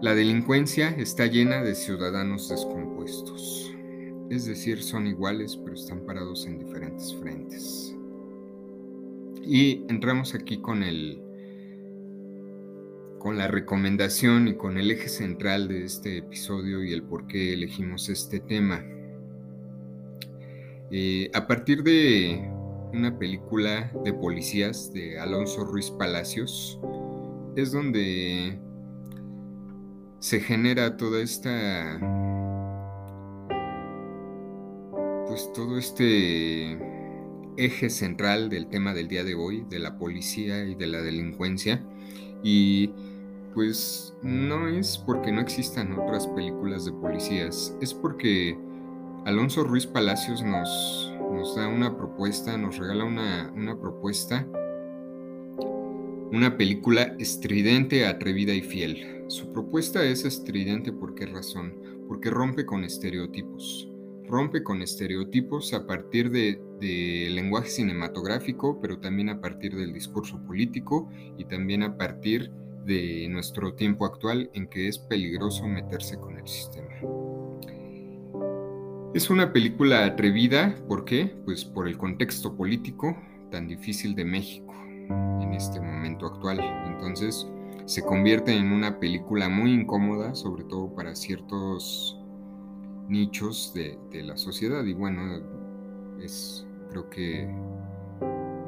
La 0.00 0.14
delincuencia 0.14 0.90
está 0.90 1.26
llena 1.26 1.62
de 1.62 1.74
ciudadanos 1.74 2.48
descompuestos, 2.48 3.74
es 4.30 4.46
decir, 4.46 4.82
son 4.82 5.06
iguales 5.06 5.56
pero 5.56 5.74
están 5.74 6.00
parados 6.04 6.46
en 6.46 6.58
diferentes 6.58 7.14
frentes. 7.16 7.94
Y 9.42 9.84
entramos 9.88 10.34
aquí 10.34 10.60
con 10.60 10.82
el 10.82 11.22
con 13.18 13.36
la 13.36 13.48
recomendación 13.48 14.48
y 14.48 14.54
con 14.54 14.78
el 14.78 14.90
eje 14.90 15.08
central 15.08 15.68
de 15.68 15.84
este 15.84 16.18
episodio 16.18 16.84
y 16.84 16.92
el 16.92 17.02
por 17.02 17.26
qué 17.26 17.52
elegimos 17.52 18.08
este 18.08 18.38
tema. 18.38 18.84
Eh, 20.90 21.30
a 21.34 21.46
partir 21.46 21.82
de 21.82 22.48
una 22.92 23.18
película 23.18 23.92
de 24.04 24.12
policías 24.14 24.92
de 24.92 25.18
Alonso 25.18 25.64
Ruiz 25.64 25.90
Palacios, 25.90 26.78
es 27.56 27.72
donde 27.72 28.58
se 30.20 30.40
genera 30.40 30.96
toda 30.96 31.20
esta... 31.20 32.27
pues 35.38 35.52
todo 35.52 35.78
este 35.78 36.76
eje 37.56 37.90
central 37.90 38.48
del 38.48 38.66
tema 38.66 38.92
del 38.92 39.06
día 39.06 39.22
de 39.22 39.36
hoy, 39.36 39.64
de 39.70 39.78
la 39.78 39.96
policía 39.96 40.64
y 40.64 40.74
de 40.74 40.88
la 40.88 41.00
delincuencia. 41.00 41.80
Y 42.42 42.90
pues 43.54 44.16
no 44.20 44.66
es 44.66 44.98
porque 44.98 45.30
no 45.30 45.40
existan 45.40 45.92
otras 45.92 46.26
películas 46.26 46.86
de 46.86 46.92
policías, 46.92 47.72
es 47.80 47.94
porque 47.94 48.58
Alonso 49.26 49.62
Ruiz 49.62 49.86
Palacios 49.86 50.42
nos, 50.42 51.14
nos 51.32 51.54
da 51.54 51.68
una 51.68 51.96
propuesta, 51.96 52.58
nos 52.58 52.78
regala 52.78 53.04
una, 53.04 53.52
una 53.54 53.78
propuesta, 53.78 54.44
una 56.32 56.56
película 56.56 57.14
estridente, 57.20 58.06
atrevida 58.06 58.54
y 58.54 58.62
fiel. 58.62 59.22
Su 59.28 59.52
propuesta 59.52 60.02
es 60.02 60.24
estridente 60.24 60.92
por 60.92 61.14
qué 61.14 61.26
razón? 61.26 61.76
Porque 62.08 62.28
rompe 62.28 62.66
con 62.66 62.82
estereotipos. 62.82 63.88
Rompe 64.28 64.62
con 64.62 64.82
estereotipos 64.82 65.72
a 65.72 65.86
partir 65.86 66.30
del 66.30 66.60
de 66.80 67.28
lenguaje 67.30 67.70
cinematográfico, 67.70 68.78
pero 68.80 68.98
también 68.98 69.30
a 69.30 69.40
partir 69.40 69.74
del 69.74 69.92
discurso 69.92 70.38
político 70.46 71.08
y 71.38 71.44
también 71.44 71.82
a 71.82 71.96
partir 71.96 72.50
de 72.84 73.26
nuestro 73.28 73.74
tiempo 73.74 74.04
actual 74.04 74.50
en 74.54 74.68
que 74.68 74.88
es 74.88 74.98
peligroso 74.98 75.66
meterse 75.66 76.18
con 76.18 76.38
el 76.38 76.46
sistema. 76.46 76.88
Es 79.14 79.30
una 79.30 79.52
película 79.52 80.04
atrevida, 80.04 80.76
¿por 80.86 81.04
qué? 81.04 81.34
Pues 81.44 81.64
por 81.64 81.88
el 81.88 81.96
contexto 81.96 82.56
político 82.56 83.16
tan 83.50 83.66
difícil 83.66 84.14
de 84.14 84.24
México 84.24 84.74
en 85.40 85.54
este 85.54 85.80
momento 85.80 86.26
actual. 86.26 86.60
Entonces 86.86 87.46
se 87.86 88.02
convierte 88.02 88.54
en 88.54 88.72
una 88.72 89.00
película 89.00 89.48
muy 89.48 89.72
incómoda, 89.72 90.34
sobre 90.34 90.64
todo 90.64 90.94
para 90.94 91.14
ciertos 91.14 92.17
nichos 93.08 93.72
de, 93.74 93.98
la 94.22 94.36
sociedad. 94.36 94.84
Y 94.84 94.94
bueno, 94.94 95.42
es 96.22 96.66
creo 96.90 97.08
que 97.10 97.46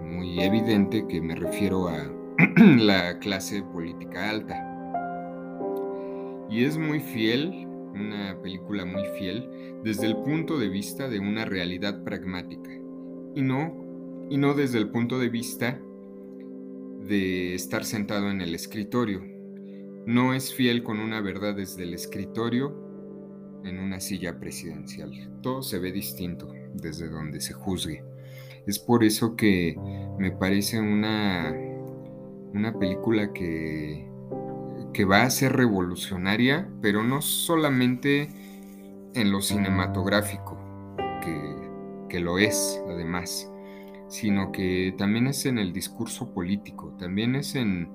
muy 0.03 0.40
evidente 0.40 1.07
que 1.07 1.20
me 1.20 1.35
refiero 1.35 1.88
a 1.88 2.11
la 2.57 3.18
clase 3.18 3.62
política 3.62 4.31
alta. 4.31 4.66
Y 6.50 6.64
es 6.64 6.76
muy 6.76 7.00
fiel 7.00 7.66
una 7.94 8.37
película 8.42 8.85
muy 8.85 9.05
fiel 9.18 9.48
desde 9.85 10.07
el 10.07 10.16
punto 10.16 10.59
de 10.59 10.68
vista 10.68 11.09
de 11.09 11.18
una 11.18 11.44
realidad 11.44 12.03
pragmática 12.05 12.70
y 13.35 13.42
no, 13.42 14.26
y 14.31 14.37
no 14.37 14.55
desde 14.55 14.79
el 14.79 14.90
punto 14.90 15.18
de 15.18 15.29
vista 15.29 15.81
de 17.07 17.55
estar 17.55 17.85
sentado 17.85 18.31
en 18.31 18.40
el 18.40 18.55
escritorio. 18.55 19.22
No 20.07 20.35
es 20.35 20.55
fiel 20.55 20.83
con 20.83 20.98
una 20.98 21.20
verdad 21.20 21.55
desde 21.55 21.83
el 21.83 21.94
escritorio 21.94 22.89
en 23.64 23.79
una 23.79 24.01
silla 24.01 24.38
presidencial. 24.38 25.12
Todo 25.42 25.62
se 25.62 25.79
ve 25.79 25.92
distinto 25.92 26.53
desde 26.75 27.09
donde 27.09 27.40
se 27.40 27.53
juzgue. 27.53 28.05
Es 28.66 28.79
por 28.79 29.05
eso 29.05 29.37
que 29.37 29.77
me 30.18 30.31
parece 30.31 30.81
una, 30.81 31.55
una 32.53 32.79
película 32.79 33.33
que 33.33 34.11
que 34.92 35.05
va 35.05 35.23
a 35.23 35.31
ser 35.31 35.53
revolucionaria, 35.53 36.68
pero 36.81 37.03
no 37.03 37.23
solamente 37.23 38.29
en 39.14 39.31
lo 39.31 39.40
cinematográfico, 39.40 40.59
que, 42.09 42.20
lo 42.20 42.38
es 42.38 42.83
además, 42.88 43.51
sino 44.09 44.51
que 44.53 44.94
también 44.99 45.29
es 45.29 45.46
en 45.46 45.59
el 45.59 45.73
discurso 45.73 46.35
político, 46.35 46.94
también 46.99 47.37
es 47.37 47.55
en, 47.55 47.88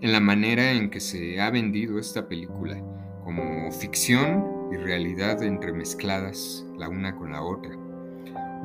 en 0.00 0.12
la 0.12 0.20
manera 0.20 0.72
en 0.72 0.88
que 0.88 1.00
se 1.00 1.40
ha 1.40 1.50
vendido 1.50 1.98
esta 1.98 2.28
película, 2.28 2.80
como 3.26 3.70
ficción 3.70 4.70
y 4.72 4.76
realidad 4.76 5.42
entremezcladas 5.42 6.64
la 6.78 6.88
una 6.88 7.14
con 7.14 7.32
la 7.32 7.42
otra. 7.42 7.76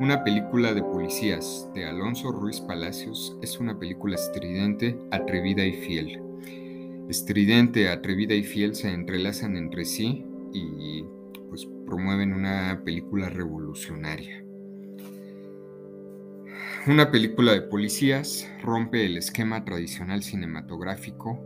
Una 0.00 0.24
película 0.24 0.72
de 0.72 0.82
policías 0.82 1.68
de 1.74 1.84
Alonso 1.84 2.32
Ruiz 2.32 2.60
Palacios 2.60 3.36
es 3.42 3.60
una 3.60 3.78
película 3.78 4.14
estridente, 4.14 4.96
atrevida 5.10 5.66
y 5.66 5.74
fiel 5.74 6.22
estridente, 7.08 7.88
atrevida 7.88 8.34
y 8.34 8.42
fiel 8.42 8.74
se 8.74 8.88
entrelazan 8.92 9.56
entre 9.56 9.84
sí 9.84 10.24
y 10.52 11.04
pues 11.48 11.68
promueven 11.86 12.32
una 12.32 12.82
película 12.84 13.28
revolucionaria. 13.28 14.44
Una 16.86 17.10
película 17.10 17.52
de 17.52 17.62
policías 17.62 18.50
rompe 18.62 19.06
el 19.06 19.16
esquema 19.16 19.64
tradicional 19.64 20.22
cinematográfico 20.22 21.38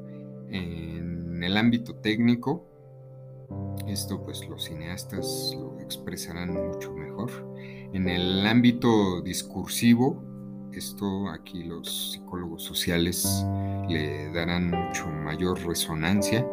en 0.51 1.43
el 1.43 1.57
ámbito 1.57 1.97
técnico. 1.97 2.67
Esto 3.87 4.23
pues 4.23 4.47
los 4.49 4.65
cineastas 4.65 5.55
lo 5.57 5.79
expresarán 5.81 6.53
mucho 6.53 6.93
mejor. 6.93 7.31
En 7.93 8.09
el 8.09 8.47
ámbito 8.47 9.21
discursivo 9.23 10.23
esto 10.77 11.31
aquí 11.31 11.65
los 11.65 12.13
psicólogos 12.13 12.63
sociales 12.63 13.47
le 13.89 14.31
darán 14.33 14.71
mucho 14.71 15.07
mayor 15.07 15.59
resonancia. 15.67 16.47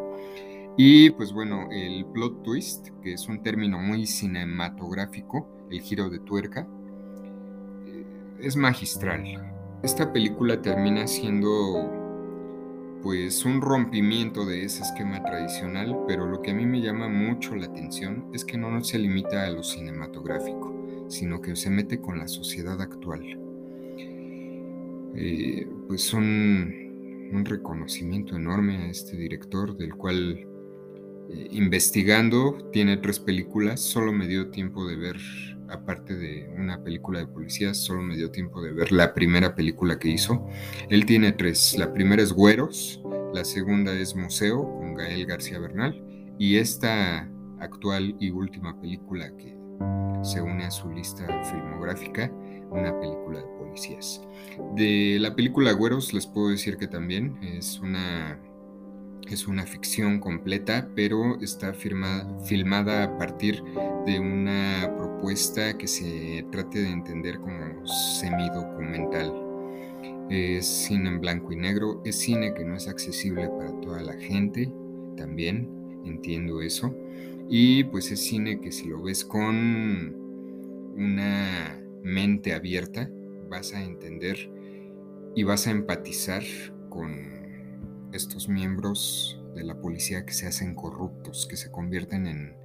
Y 0.76 1.10
pues 1.10 1.32
bueno, 1.32 1.68
el 1.70 2.06
plot 2.06 2.42
twist, 2.42 2.88
que 3.02 3.12
es 3.12 3.28
un 3.28 3.42
término 3.42 3.78
muy 3.78 4.06
cinematográfico, 4.06 5.66
el 5.70 5.80
giro 5.80 6.08
de 6.08 6.18
tuerca, 6.20 6.66
eh, 7.86 8.04
es 8.40 8.56
magistral. 8.56 9.22
Esta 9.82 10.10
película 10.12 10.60
termina 10.60 11.06
siendo 11.06 12.03
pues 13.04 13.44
un 13.44 13.60
rompimiento 13.60 14.46
de 14.46 14.64
ese 14.64 14.82
esquema 14.82 15.22
tradicional, 15.22 15.94
pero 16.08 16.24
lo 16.26 16.40
que 16.40 16.52
a 16.52 16.54
mí 16.54 16.64
me 16.64 16.80
llama 16.80 17.06
mucho 17.06 17.54
la 17.54 17.66
atención 17.66 18.30
es 18.32 18.46
que 18.46 18.56
no 18.56 18.82
se 18.82 18.98
limita 18.98 19.44
a 19.44 19.50
lo 19.50 19.62
cinematográfico, 19.62 21.06
sino 21.10 21.42
que 21.42 21.54
se 21.54 21.68
mete 21.68 22.00
con 22.00 22.18
la 22.18 22.26
sociedad 22.26 22.80
actual. 22.80 23.22
Eh, 25.16 25.68
pues 25.86 26.14
un, 26.14 26.82
reconocimiento 27.44 28.36
enorme 28.36 28.78
a 28.78 28.88
este 28.88 29.18
director, 29.18 29.76
del 29.76 29.94
cual 29.96 30.38
eh, 31.28 31.48
investigando 31.50 32.70
tiene 32.72 32.96
tres 32.96 33.20
películas, 33.20 33.80
solo 33.80 34.12
me 34.12 34.26
dio 34.26 34.48
tiempo 34.48 34.86
de 34.86 34.96
ver, 34.96 35.16
aparte 35.68 36.14
de 36.14 36.48
una 36.56 36.82
película 36.82 37.20
de 37.20 37.26
policías, 37.26 37.78
solo 37.78 38.02
me 38.02 38.16
dio 38.16 38.30
tiempo 38.30 38.62
de 38.62 38.72
ver 38.72 38.92
la 38.92 39.14
primera 39.14 39.54
película 39.54 39.98
que 39.98 40.08
hizo. 40.08 40.46
Él 40.88 41.06
tiene 41.06 41.32
tres, 41.32 41.76
la 41.78 41.92
primera 41.92 42.22
es 42.22 42.32
Güeros, 42.32 43.02
la 43.32 43.44
segunda 43.44 43.92
es 43.92 44.14
Museo 44.14 44.62
con 44.78 44.94
Gael 44.94 45.26
García 45.26 45.58
Bernal 45.58 46.02
y 46.38 46.56
esta 46.56 47.28
actual 47.60 48.16
y 48.20 48.30
última 48.30 48.80
película 48.80 49.34
que 49.36 49.56
se 50.22 50.40
une 50.40 50.64
a 50.64 50.70
su 50.70 50.90
lista 50.90 51.26
filmográfica, 51.44 52.30
una 52.70 52.98
película 52.98 53.40
de 53.40 53.46
policías. 53.58 54.22
De 54.74 55.18
la 55.20 55.34
película 55.34 55.72
Güeros 55.72 56.12
les 56.12 56.26
puedo 56.26 56.48
decir 56.50 56.76
que 56.76 56.86
también 56.86 57.38
es 57.42 57.78
una, 57.80 58.38
es 59.28 59.46
una 59.46 59.64
ficción 59.64 60.20
completa, 60.20 60.88
pero 60.94 61.40
está 61.40 61.74
filmada 61.74 63.04
a 63.04 63.18
partir 63.18 63.62
de 64.06 64.18
una 64.18 64.92
propuesta 64.96 65.13
que 65.78 65.86
se 65.86 66.44
trate 66.52 66.80
de 66.80 66.90
entender 66.90 67.38
como 67.38 67.86
semidocumental. 67.86 69.32
Es 70.30 70.66
cine 70.66 71.08
en 71.08 71.20
blanco 71.20 71.52
y 71.52 71.56
negro, 71.56 72.02
es 72.04 72.16
cine 72.16 72.54
que 72.54 72.64
no 72.64 72.76
es 72.76 72.88
accesible 72.88 73.48
para 73.48 73.72
toda 73.80 74.02
la 74.02 74.14
gente, 74.14 74.72
también 75.16 76.02
entiendo 76.04 76.60
eso. 76.60 76.94
Y 77.48 77.84
pues 77.84 78.10
es 78.10 78.20
cine 78.20 78.60
que 78.60 78.70
si 78.70 78.88
lo 78.88 79.02
ves 79.02 79.24
con 79.24 80.14
una 80.96 81.80
mente 82.02 82.54
abierta, 82.54 83.10
vas 83.48 83.74
a 83.74 83.82
entender 83.82 84.50
y 85.34 85.42
vas 85.42 85.66
a 85.66 85.70
empatizar 85.70 86.42
con 86.90 88.10
estos 88.12 88.48
miembros 88.48 89.42
de 89.54 89.64
la 89.64 89.80
policía 89.80 90.24
que 90.24 90.32
se 90.32 90.46
hacen 90.46 90.74
corruptos, 90.74 91.46
que 91.46 91.56
se 91.56 91.70
convierten 91.70 92.26
en, 92.26 92.63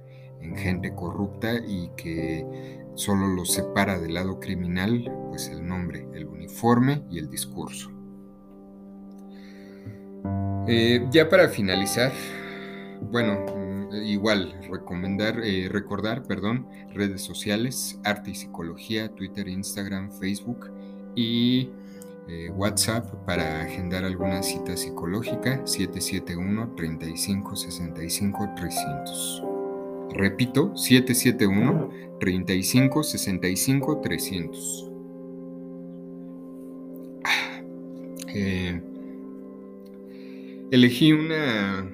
gente 0.56 0.94
corrupta 0.94 1.54
y 1.66 1.90
que 1.96 2.80
solo 2.94 3.28
los 3.28 3.52
separa 3.52 3.98
del 3.98 4.14
lado 4.14 4.40
criminal, 4.40 5.10
pues 5.28 5.48
el 5.48 5.66
nombre, 5.66 6.06
el 6.14 6.26
uniforme 6.26 7.02
y 7.10 7.18
el 7.18 7.30
discurso. 7.30 7.90
Eh, 10.66 11.06
ya 11.10 11.28
para 11.28 11.48
finalizar, 11.48 12.12
bueno, 13.10 13.44
mm, 13.56 13.94
igual 14.04 14.54
recomendar, 14.70 15.40
eh, 15.42 15.68
recordar, 15.70 16.22
perdón, 16.24 16.68
redes 16.92 17.22
sociales, 17.22 17.98
arte 18.04 18.30
y 18.30 18.34
psicología, 18.34 19.08
Twitter, 19.14 19.48
Instagram, 19.48 20.12
Facebook 20.12 20.70
y 21.16 21.70
eh, 22.28 22.50
WhatsApp 22.50 23.12
para 23.26 23.62
agendar 23.62 24.04
alguna 24.04 24.42
cita 24.42 24.76
psicológica 24.76 25.66
771 25.66 26.74
35 26.76 27.56
65 27.56 28.48
300. 28.56 29.49
Repito, 30.14 30.76
771 30.76 31.90
35 32.18 33.02
65 33.02 34.00
300. 34.00 34.86
elegí 40.70 41.12
una 41.12 41.90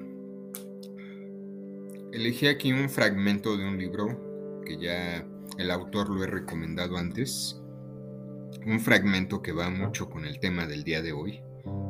Elegí 2.17 2.47
aquí 2.47 2.71
un 2.73 2.89
fragmento 2.89 3.57
de 3.57 3.67
un 3.67 3.77
libro 3.77 4.61
que 4.65 4.77
ya 4.77 5.23
el 5.59 5.69
autor 5.69 6.09
lo 6.09 6.23
he 6.23 6.27
recomendado 6.27 6.97
antes. 6.97 7.61
Un 8.65 8.79
fragmento 8.79 9.43
que 9.43 9.51
va 9.51 9.69
mucho 9.69 10.09
con 10.09 10.25
el 10.25 10.39
tema 10.39 10.65
del 10.65 10.83
día 10.83 11.03
de 11.03 11.11
hoy, 11.11 11.41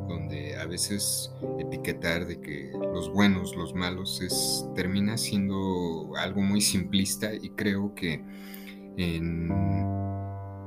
donde 0.08 0.56
a 0.58 0.66
veces 0.66 1.32
etiquetar 1.60 2.26
de 2.26 2.40
que 2.40 2.72
los 2.74 3.12
buenos, 3.12 3.56
los 3.56 3.74
malos, 3.74 4.22
es, 4.22 4.66
termina 4.76 5.18
siendo 5.18 6.12
algo 6.18 6.42
muy 6.42 6.62
simplista 6.62 7.34
y 7.34 7.50
creo 7.52 7.94
que 7.96 8.24
en, 8.98 9.52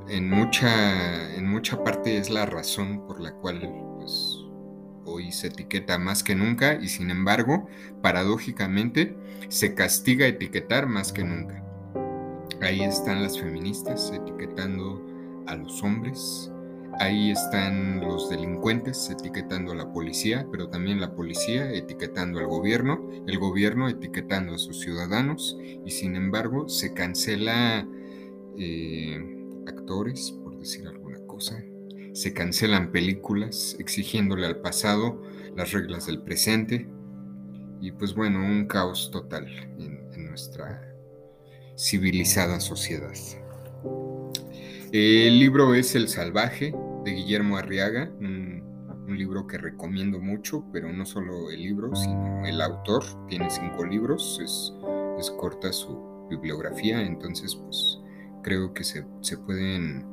en, 0.09 0.29
mucha, 0.29 1.35
en 1.35 1.47
mucha 1.47 1.83
parte 1.83 2.17
es 2.17 2.29
la 2.29 2.45
razón 2.45 3.05
por 3.07 3.19
la 3.19 3.33
cual 3.33 3.59
pues, 3.97 4.39
hoy 5.05 5.31
se 5.31 5.47
etiqueta 5.47 5.97
más 5.97 6.23
que 6.23 6.35
nunca 6.35 6.75
y 6.75 6.87
sin 6.87 7.09
embargo, 7.09 7.67
paradójicamente, 8.01 9.15
se 9.49 9.73
castiga 9.73 10.27
etiquetar 10.27 10.87
más 10.87 11.11
que 11.11 11.23
nunca. 11.23 11.63
Ahí 12.61 12.81
están 12.83 13.23
las 13.23 13.39
feministas 13.39 14.11
etiquetando 14.13 15.01
a 15.47 15.55
los 15.55 15.81
hombres, 15.83 16.50
ahí 17.01 17.31
están 17.31 17.99
los 17.99 18.29
delincuentes 18.29 19.09
etiquetando 19.09 19.71
a 19.71 19.75
la 19.75 19.91
policía, 19.91 20.45
pero 20.51 20.69
también 20.69 21.01
la 21.01 21.15
policía 21.15 21.71
etiquetando 21.71 22.39
al 22.39 22.45
gobierno, 22.45 23.09
el 23.27 23.39
gobierno 23.39 23.89
etiquetando 23.89 24.53
a 24.53 24.59
sus 24.59 24.81
ciudadanos 24.81 25.57
y 25.83 25.89
sin 25.89 26.15
embargo 26.15 26.69
se 26.69 26.93
cancela 26.93 27.87
eh, 28.55 29.19
actores, 29.65 30.31
por 30.43 30.59
decir 30.59 30.87
alguna 30.87 31.17
cosa, 31.25 31.63
se 32.13 32.33
cancelan 32.33 32.91
películas 32.91 33.75
exigiéndole 33.79 34.45
al 34.45 34.57
pasado 34.57 35.23
las 35.55 35.71
reglas 35.71 36.05
del 36.05 36.21
presente 36.21 36.87
y 37.81 37.91
pues 37.93 38.13
bueno, 38.13 38.39
un 38.39 38.67
caos 38.67 39.09
total 39.11 39.47
en, 39.79 40.01
nuestra 40.27 40.95
civilizada 41.75 42.61
sociedad. 42.61 43.11
El 44.93 45.39
libro 45.39 45.75
es 45.75 45.93
El 45.93 46.07
Salvaje 46.07 46.73
de 47.03 47.11
Guillermo 47.11 47.57
Arriaga, 47.57 48.11
un, 48.19 48.69
libro 49.07 49.45
que 49.45 49.57
recomiendo 49.57 50.21
mucho, 50.21 50.63
pero 50.71 50.93
no 50.93 51.05
solo 51.05 51.51
el 51.51 51.61
libro, 51.61 51.93
sino 51.97 52.45
el 52.45 52.61
autor. 52.61 53.03
Tiene 53.27 53.49
cinco 53.49 53.85
libros, 53.85 54.39
es, 54.41 55.31
corta 55.31 55.73
su 55.73 56.27
bibliografía, 56.29 57.01
entonces 57.01 57.55
pues 57.55 57.99
creo 58.41 58.73
que 58.73 58.85
se, 58.85 59.05
se 59.19 59.37
pueden 59.37 60.05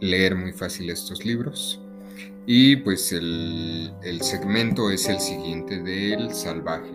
leer 0.00 0.36
muy 0.36 0.52
fácil 0.52 0.90
estos 0.90 1.24
libros. 1.24 1.80
Y 2.46 2.76
pues 2.76 3.12
el, 3.12 3.92
segmento 4.22 4.90
es 4.90 5.08
el 5.08 5.20
siguiente 5.20 5.82
del 5.82 6.32
salvaje. 6.32 6.90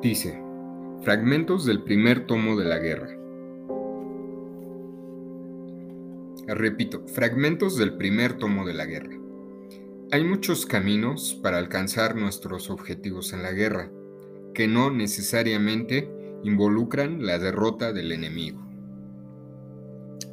Dice, 0.00 0.42
fragmentos 1.02 1.66
del 1.66 1.82
primer 1.82 2.26
tomo 2.26 2.56
de 2.56 2.64
la 2.64 2.78
guerra. 2.78 3.21
Repito, 6.46 7.06
fragmentos 7.06 7.76
del 7.76 7.96
primer 7.96 8.34
tomo 8.34 8.66
de 8.66 8.74
la 8.74 8.84
guerra. 8.84 9.16
Hay 10.10 10.24
muchos 10.24 10.66
caminos 10.66 11.38
para 11.42 11.58
alcanzar 11.58 12.16
nuestros 12.16 12.68
objetivos 12.68 13.32
en 13.32 13.42
la 13.42 13.52
guerra, 13.52 13.90
que 14.52 14.66
no 14.66 14.90
necesariamente 14.90 16.10
involucran 16.42 17.24
la 17.24 17.38
derrota 17.38 17.92
del 17.92 18.12
enemigo. 18.12 18.60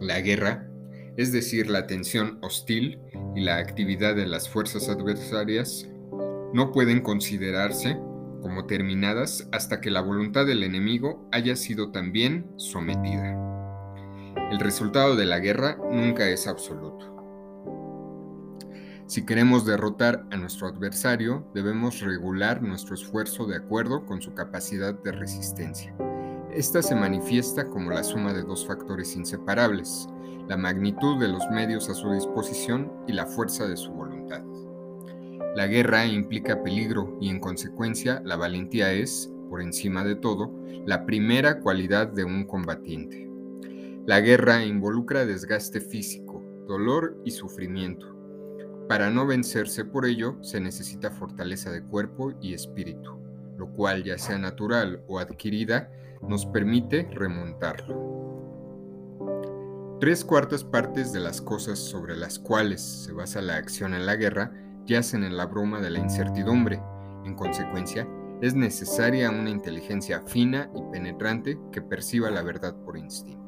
La 0.02 0.20
guerra, 0.20 0.68
es 1.16 1.32
decir, 1.32 1.70
la 1.70 1.86
tensión 1.86 2.40
hostil 2.42 3.00
y 3.36 3.42
la 3.42 3.58
actividad 3.58 4.16
de 4.16 4.26
las 4.26 4.50
fuerzas 4.50 4.90
adversarias, 4.90 5.88
no 6.54 6.72
pueden 6.72 7.02
considerarse 7.02 7.98
como 8.42 8.66
terminadas 8.66 9.48
hasta 9.52 9.80
que 9.80 9.92
la 9.92 10.02
voluntad 10.02 10.46
del 10.46 10.64
enemigo 10.64 11.30
haya 11.32 11.56
sido 11.56 11.92
también 11.92 12.48
sometida. 12.58 13.49
El 14.50 14.60
resultado 14.60 15.16
de 15.16 15.28
la 15.28 15.38
guerra 15.38 15.78
nunca 15.92 16.28
es 16.28 16.48
absoluto. 16.48 17.06
Si 19.06 19.24
queremos 19.24 19.64
derrotar 19.64 20.26
a 20.32 20.38
nuestro 20.38 20.68
adversario, 20.68 21.46
debemos 21.54 22.02
regular 22.02 22.64
nuestro 22.64 22.96
esfuerzo 22.96 23.46
de 23.46 23.58
acuerdo 23.58 24.08
con 24.08 24.24
su 24.24 24.34
capacidad 24.34 24.96
de 24.96 25.12
resistencia. 25.12 25.96
Esta 26.52 26.82
se 26.82 26.96
manifiesta 26.96 27.70
como 27.70 27.92
la 27.92 28.04
suma 28.04 28.34
de 28.34 28.42
dos 28.42 28.66
factores 28.66 29.16
inseparables, 29.16 30.08
la 30.48 30.58
magnitud 30.58 31.20
de 31.20 31.28
los 31.28 31.48
medios 31.52 31.88
a 31.88 31.94
su 31.94 32.12
disposición 32.12 32.92
y 33.08 33.14
la 33.14 33.28
fuerza 33.28 33.68
de 33.68 33.78
su 33.78 33.92
voluntad. 33.92 34.42
La 35.56 35.68
guerra 35.68 36.08
implica 36.08 36.64
peligro 36.64 37.16
y 37.22 37.30
en 37.30 37.40
consecuencia 37.40 38.20
la 38.26 38.36
valentía 38.36 38.94
es, 38.94 39.32
por 39.48 39.62
encima 39.62 40.04
de 40.04 40.16
todo, 40.16 40.52
la 40.88 41.06
primera 41.06 41.60
cualidad 41.60 42.08
de 42.08 42.24
un 42.24 42.46
combatiente. 42.46 43.29
La 44.10 44.22
guerra 44.22 44.66
involucra 44.66 45.28
desgaste 45.28 45.80
físico, 45.80 46.44
dolor 46.68 47.22
y 47.26 47.30
sufrimiento. 47.30 48.08
Para 48.88 49.12
no 49.12 49.28
vencerse 49.28 49.86
por 49.86 50.08
ello 50.08 50.36
se 50.42 50.60
necesita 50.60 51.12
fortaleza 51.12 51.70
de 51.70 51.84
cuerpo 51.84 52.34
y 52.42 52.56
espíritu, 52.56 53.20
lo 53.56 53.72
cual, 53.72 54.04
ya 54.04 54.18
sea 54.18 54.40
natural 54.40 55.04
o 55.08 55.20
adquirida, 55.20 55.92
nos 56.28 56.48
permite 56.48 57.08
remontarlo. 57.14 58.00
Tres 60.00 60.26
cuartas 60.26 60.64
partes 60.64 61.14
de 61.14 61.20
las 61.20 61.40
cosas 61.40 61.78
sobre 61.78 62.18
las 62.18 62.40
cuales 62.40 62.82
se 62.82 63.14
basa 63.14 63.44
la 63.44 63.58
acción 63.58 63.94
en 63.94 64.08
la 64.08 64.16
guerra 64.16 64.52
yacen 64.88 65.24
en 65.24 65.38
la 65.38 65.46
bruma 65.46 65.82
de 65.82 65.92
la 65.92 66.00
incertidumbre. 66.00 66.82
En 67.26 67.36
consecuencia, 67.36 68.08
es 68.42 68.56
necesaria 68.56 69.30
una 69.30 69.52
inteligencia 69.52 70.24
fina 70.26 70.68
y 70.76 70.82
penetrante 70.92 71.60
que 71.72 71.84
perciba 71.84 72.32
la 72.32 72.42
verdad 72.42 72.76
por 72.84 72.98
instinto. 72.98 73.39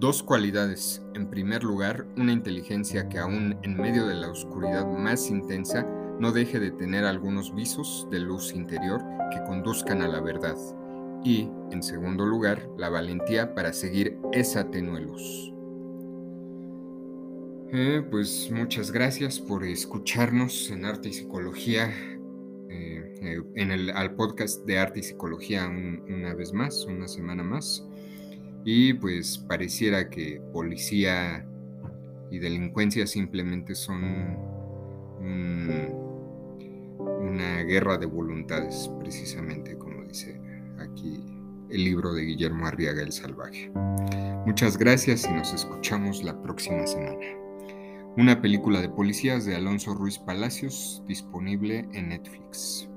Dos 0.00 0.22
cualidades. 0.22 1.02
En 1.14 1.28
primer 1.28 1.62
lugar, 1.62 2.06
una 2.16 2.32
inteligencia 2.32 3.06
que 3.10 3.18
aún 3.18 3.58
en 3.62 3.76
medio 3.76 4.06
de 4.06 4.14
la 4.14 4.30
oscuridad 4.30 4.90
más 4.90 5.28
intensa 5.28 5.86
no 6.18 6.32
deje 6.32 6.58
de 6.58 6.70
tener 6.70 7.04
algunos 7.04 7.54
visos 7.54 8.08
de 8.10 8.18
luz 8.18 8.54
interior 8.54 9.02
que 9.30 9.42
conduzcan 9.44 10.00
a 10.00 10.08
la 10.08 10.22
verdad 10.22 10.56
y, 11.22 11.50
en 11.70 11.82
segundo 11.82 12.24
lugar, 12.24 12.66
la 12.78 12.88
valentía 12.88 13.54
para 13.54 13.74
seguir 13.74 14.16
esa 14.32 14.70
tenue 14.70 15.02
luz. 15.02 15.52
Eh, 17.70 18.02
pues 18.10 18.50
muchas 18.50 18.90
gracias 18.92 19.38
por 19.38 19.64
escucharnos 19.64 20.70
en 20.70 20.86
Arte 20.86 21.10
y 21.10 21.12
Psicología, 21.12 21.90
eh, 22.70 23.16
eh, 23.20 23.42
en 23.54 23.70
el, 23.70 23.90
al 23.90 24.14
podcast 24.14 24.64
de 24.64 24.78
Arte 24.78 25.00
y 25.00 25.02
Psicología 25.02 25.68
una 25.68 26.32
vez 26.32 26.54
más, 26.54 26.86
una 26.86 27.06
semana 27.06 27.42
más. 27.42 27.86
Y 28.64 28.94
pues 28.94 29.38
pareciera 29.38 30.08
que 30.10 30.40
policía 30.52 31.46
y 32.30 32.38
delincuencia 32.38 33.06
simplemente 33.06 33.74
son 33.74 34.04
una 37.20 37.62
guerra 37.62 37.98
de 37.98 38.06
voluntades, 38.06 38.90
precisamente 39.00 39.76
como 39.76 40.04
dice 40.04 40.40
aquí 40.78 41.24
el 41.70 41.84
libro 41.84 42.12
de 42.12 42.22
Guillermo 42.22 42.66
Arriaga 42.66 43.02
el 43.02 43.12
Salvaje. 43.12 43.70
Muchas 44.46 44.76
gracias 44.76 45.24
y 45.24 45.32
nos 45.32 45.52
escuchamos 45.52 46.24
la 46.24 46.40
próxima 46.42 46.86
semana. 46.86 47.18
Una 48.16 48.40
película 48.40 48.80
de 48.80 48.88
policías 48.88 49.44
de 49.44 49.54
Alonso 49.54 49.94
Ruiz 49.94 50.18
Palacios 50.18 51.02
disponible 51.06 51.88
en 51.92 52.08
Netflix. 52.08 52.88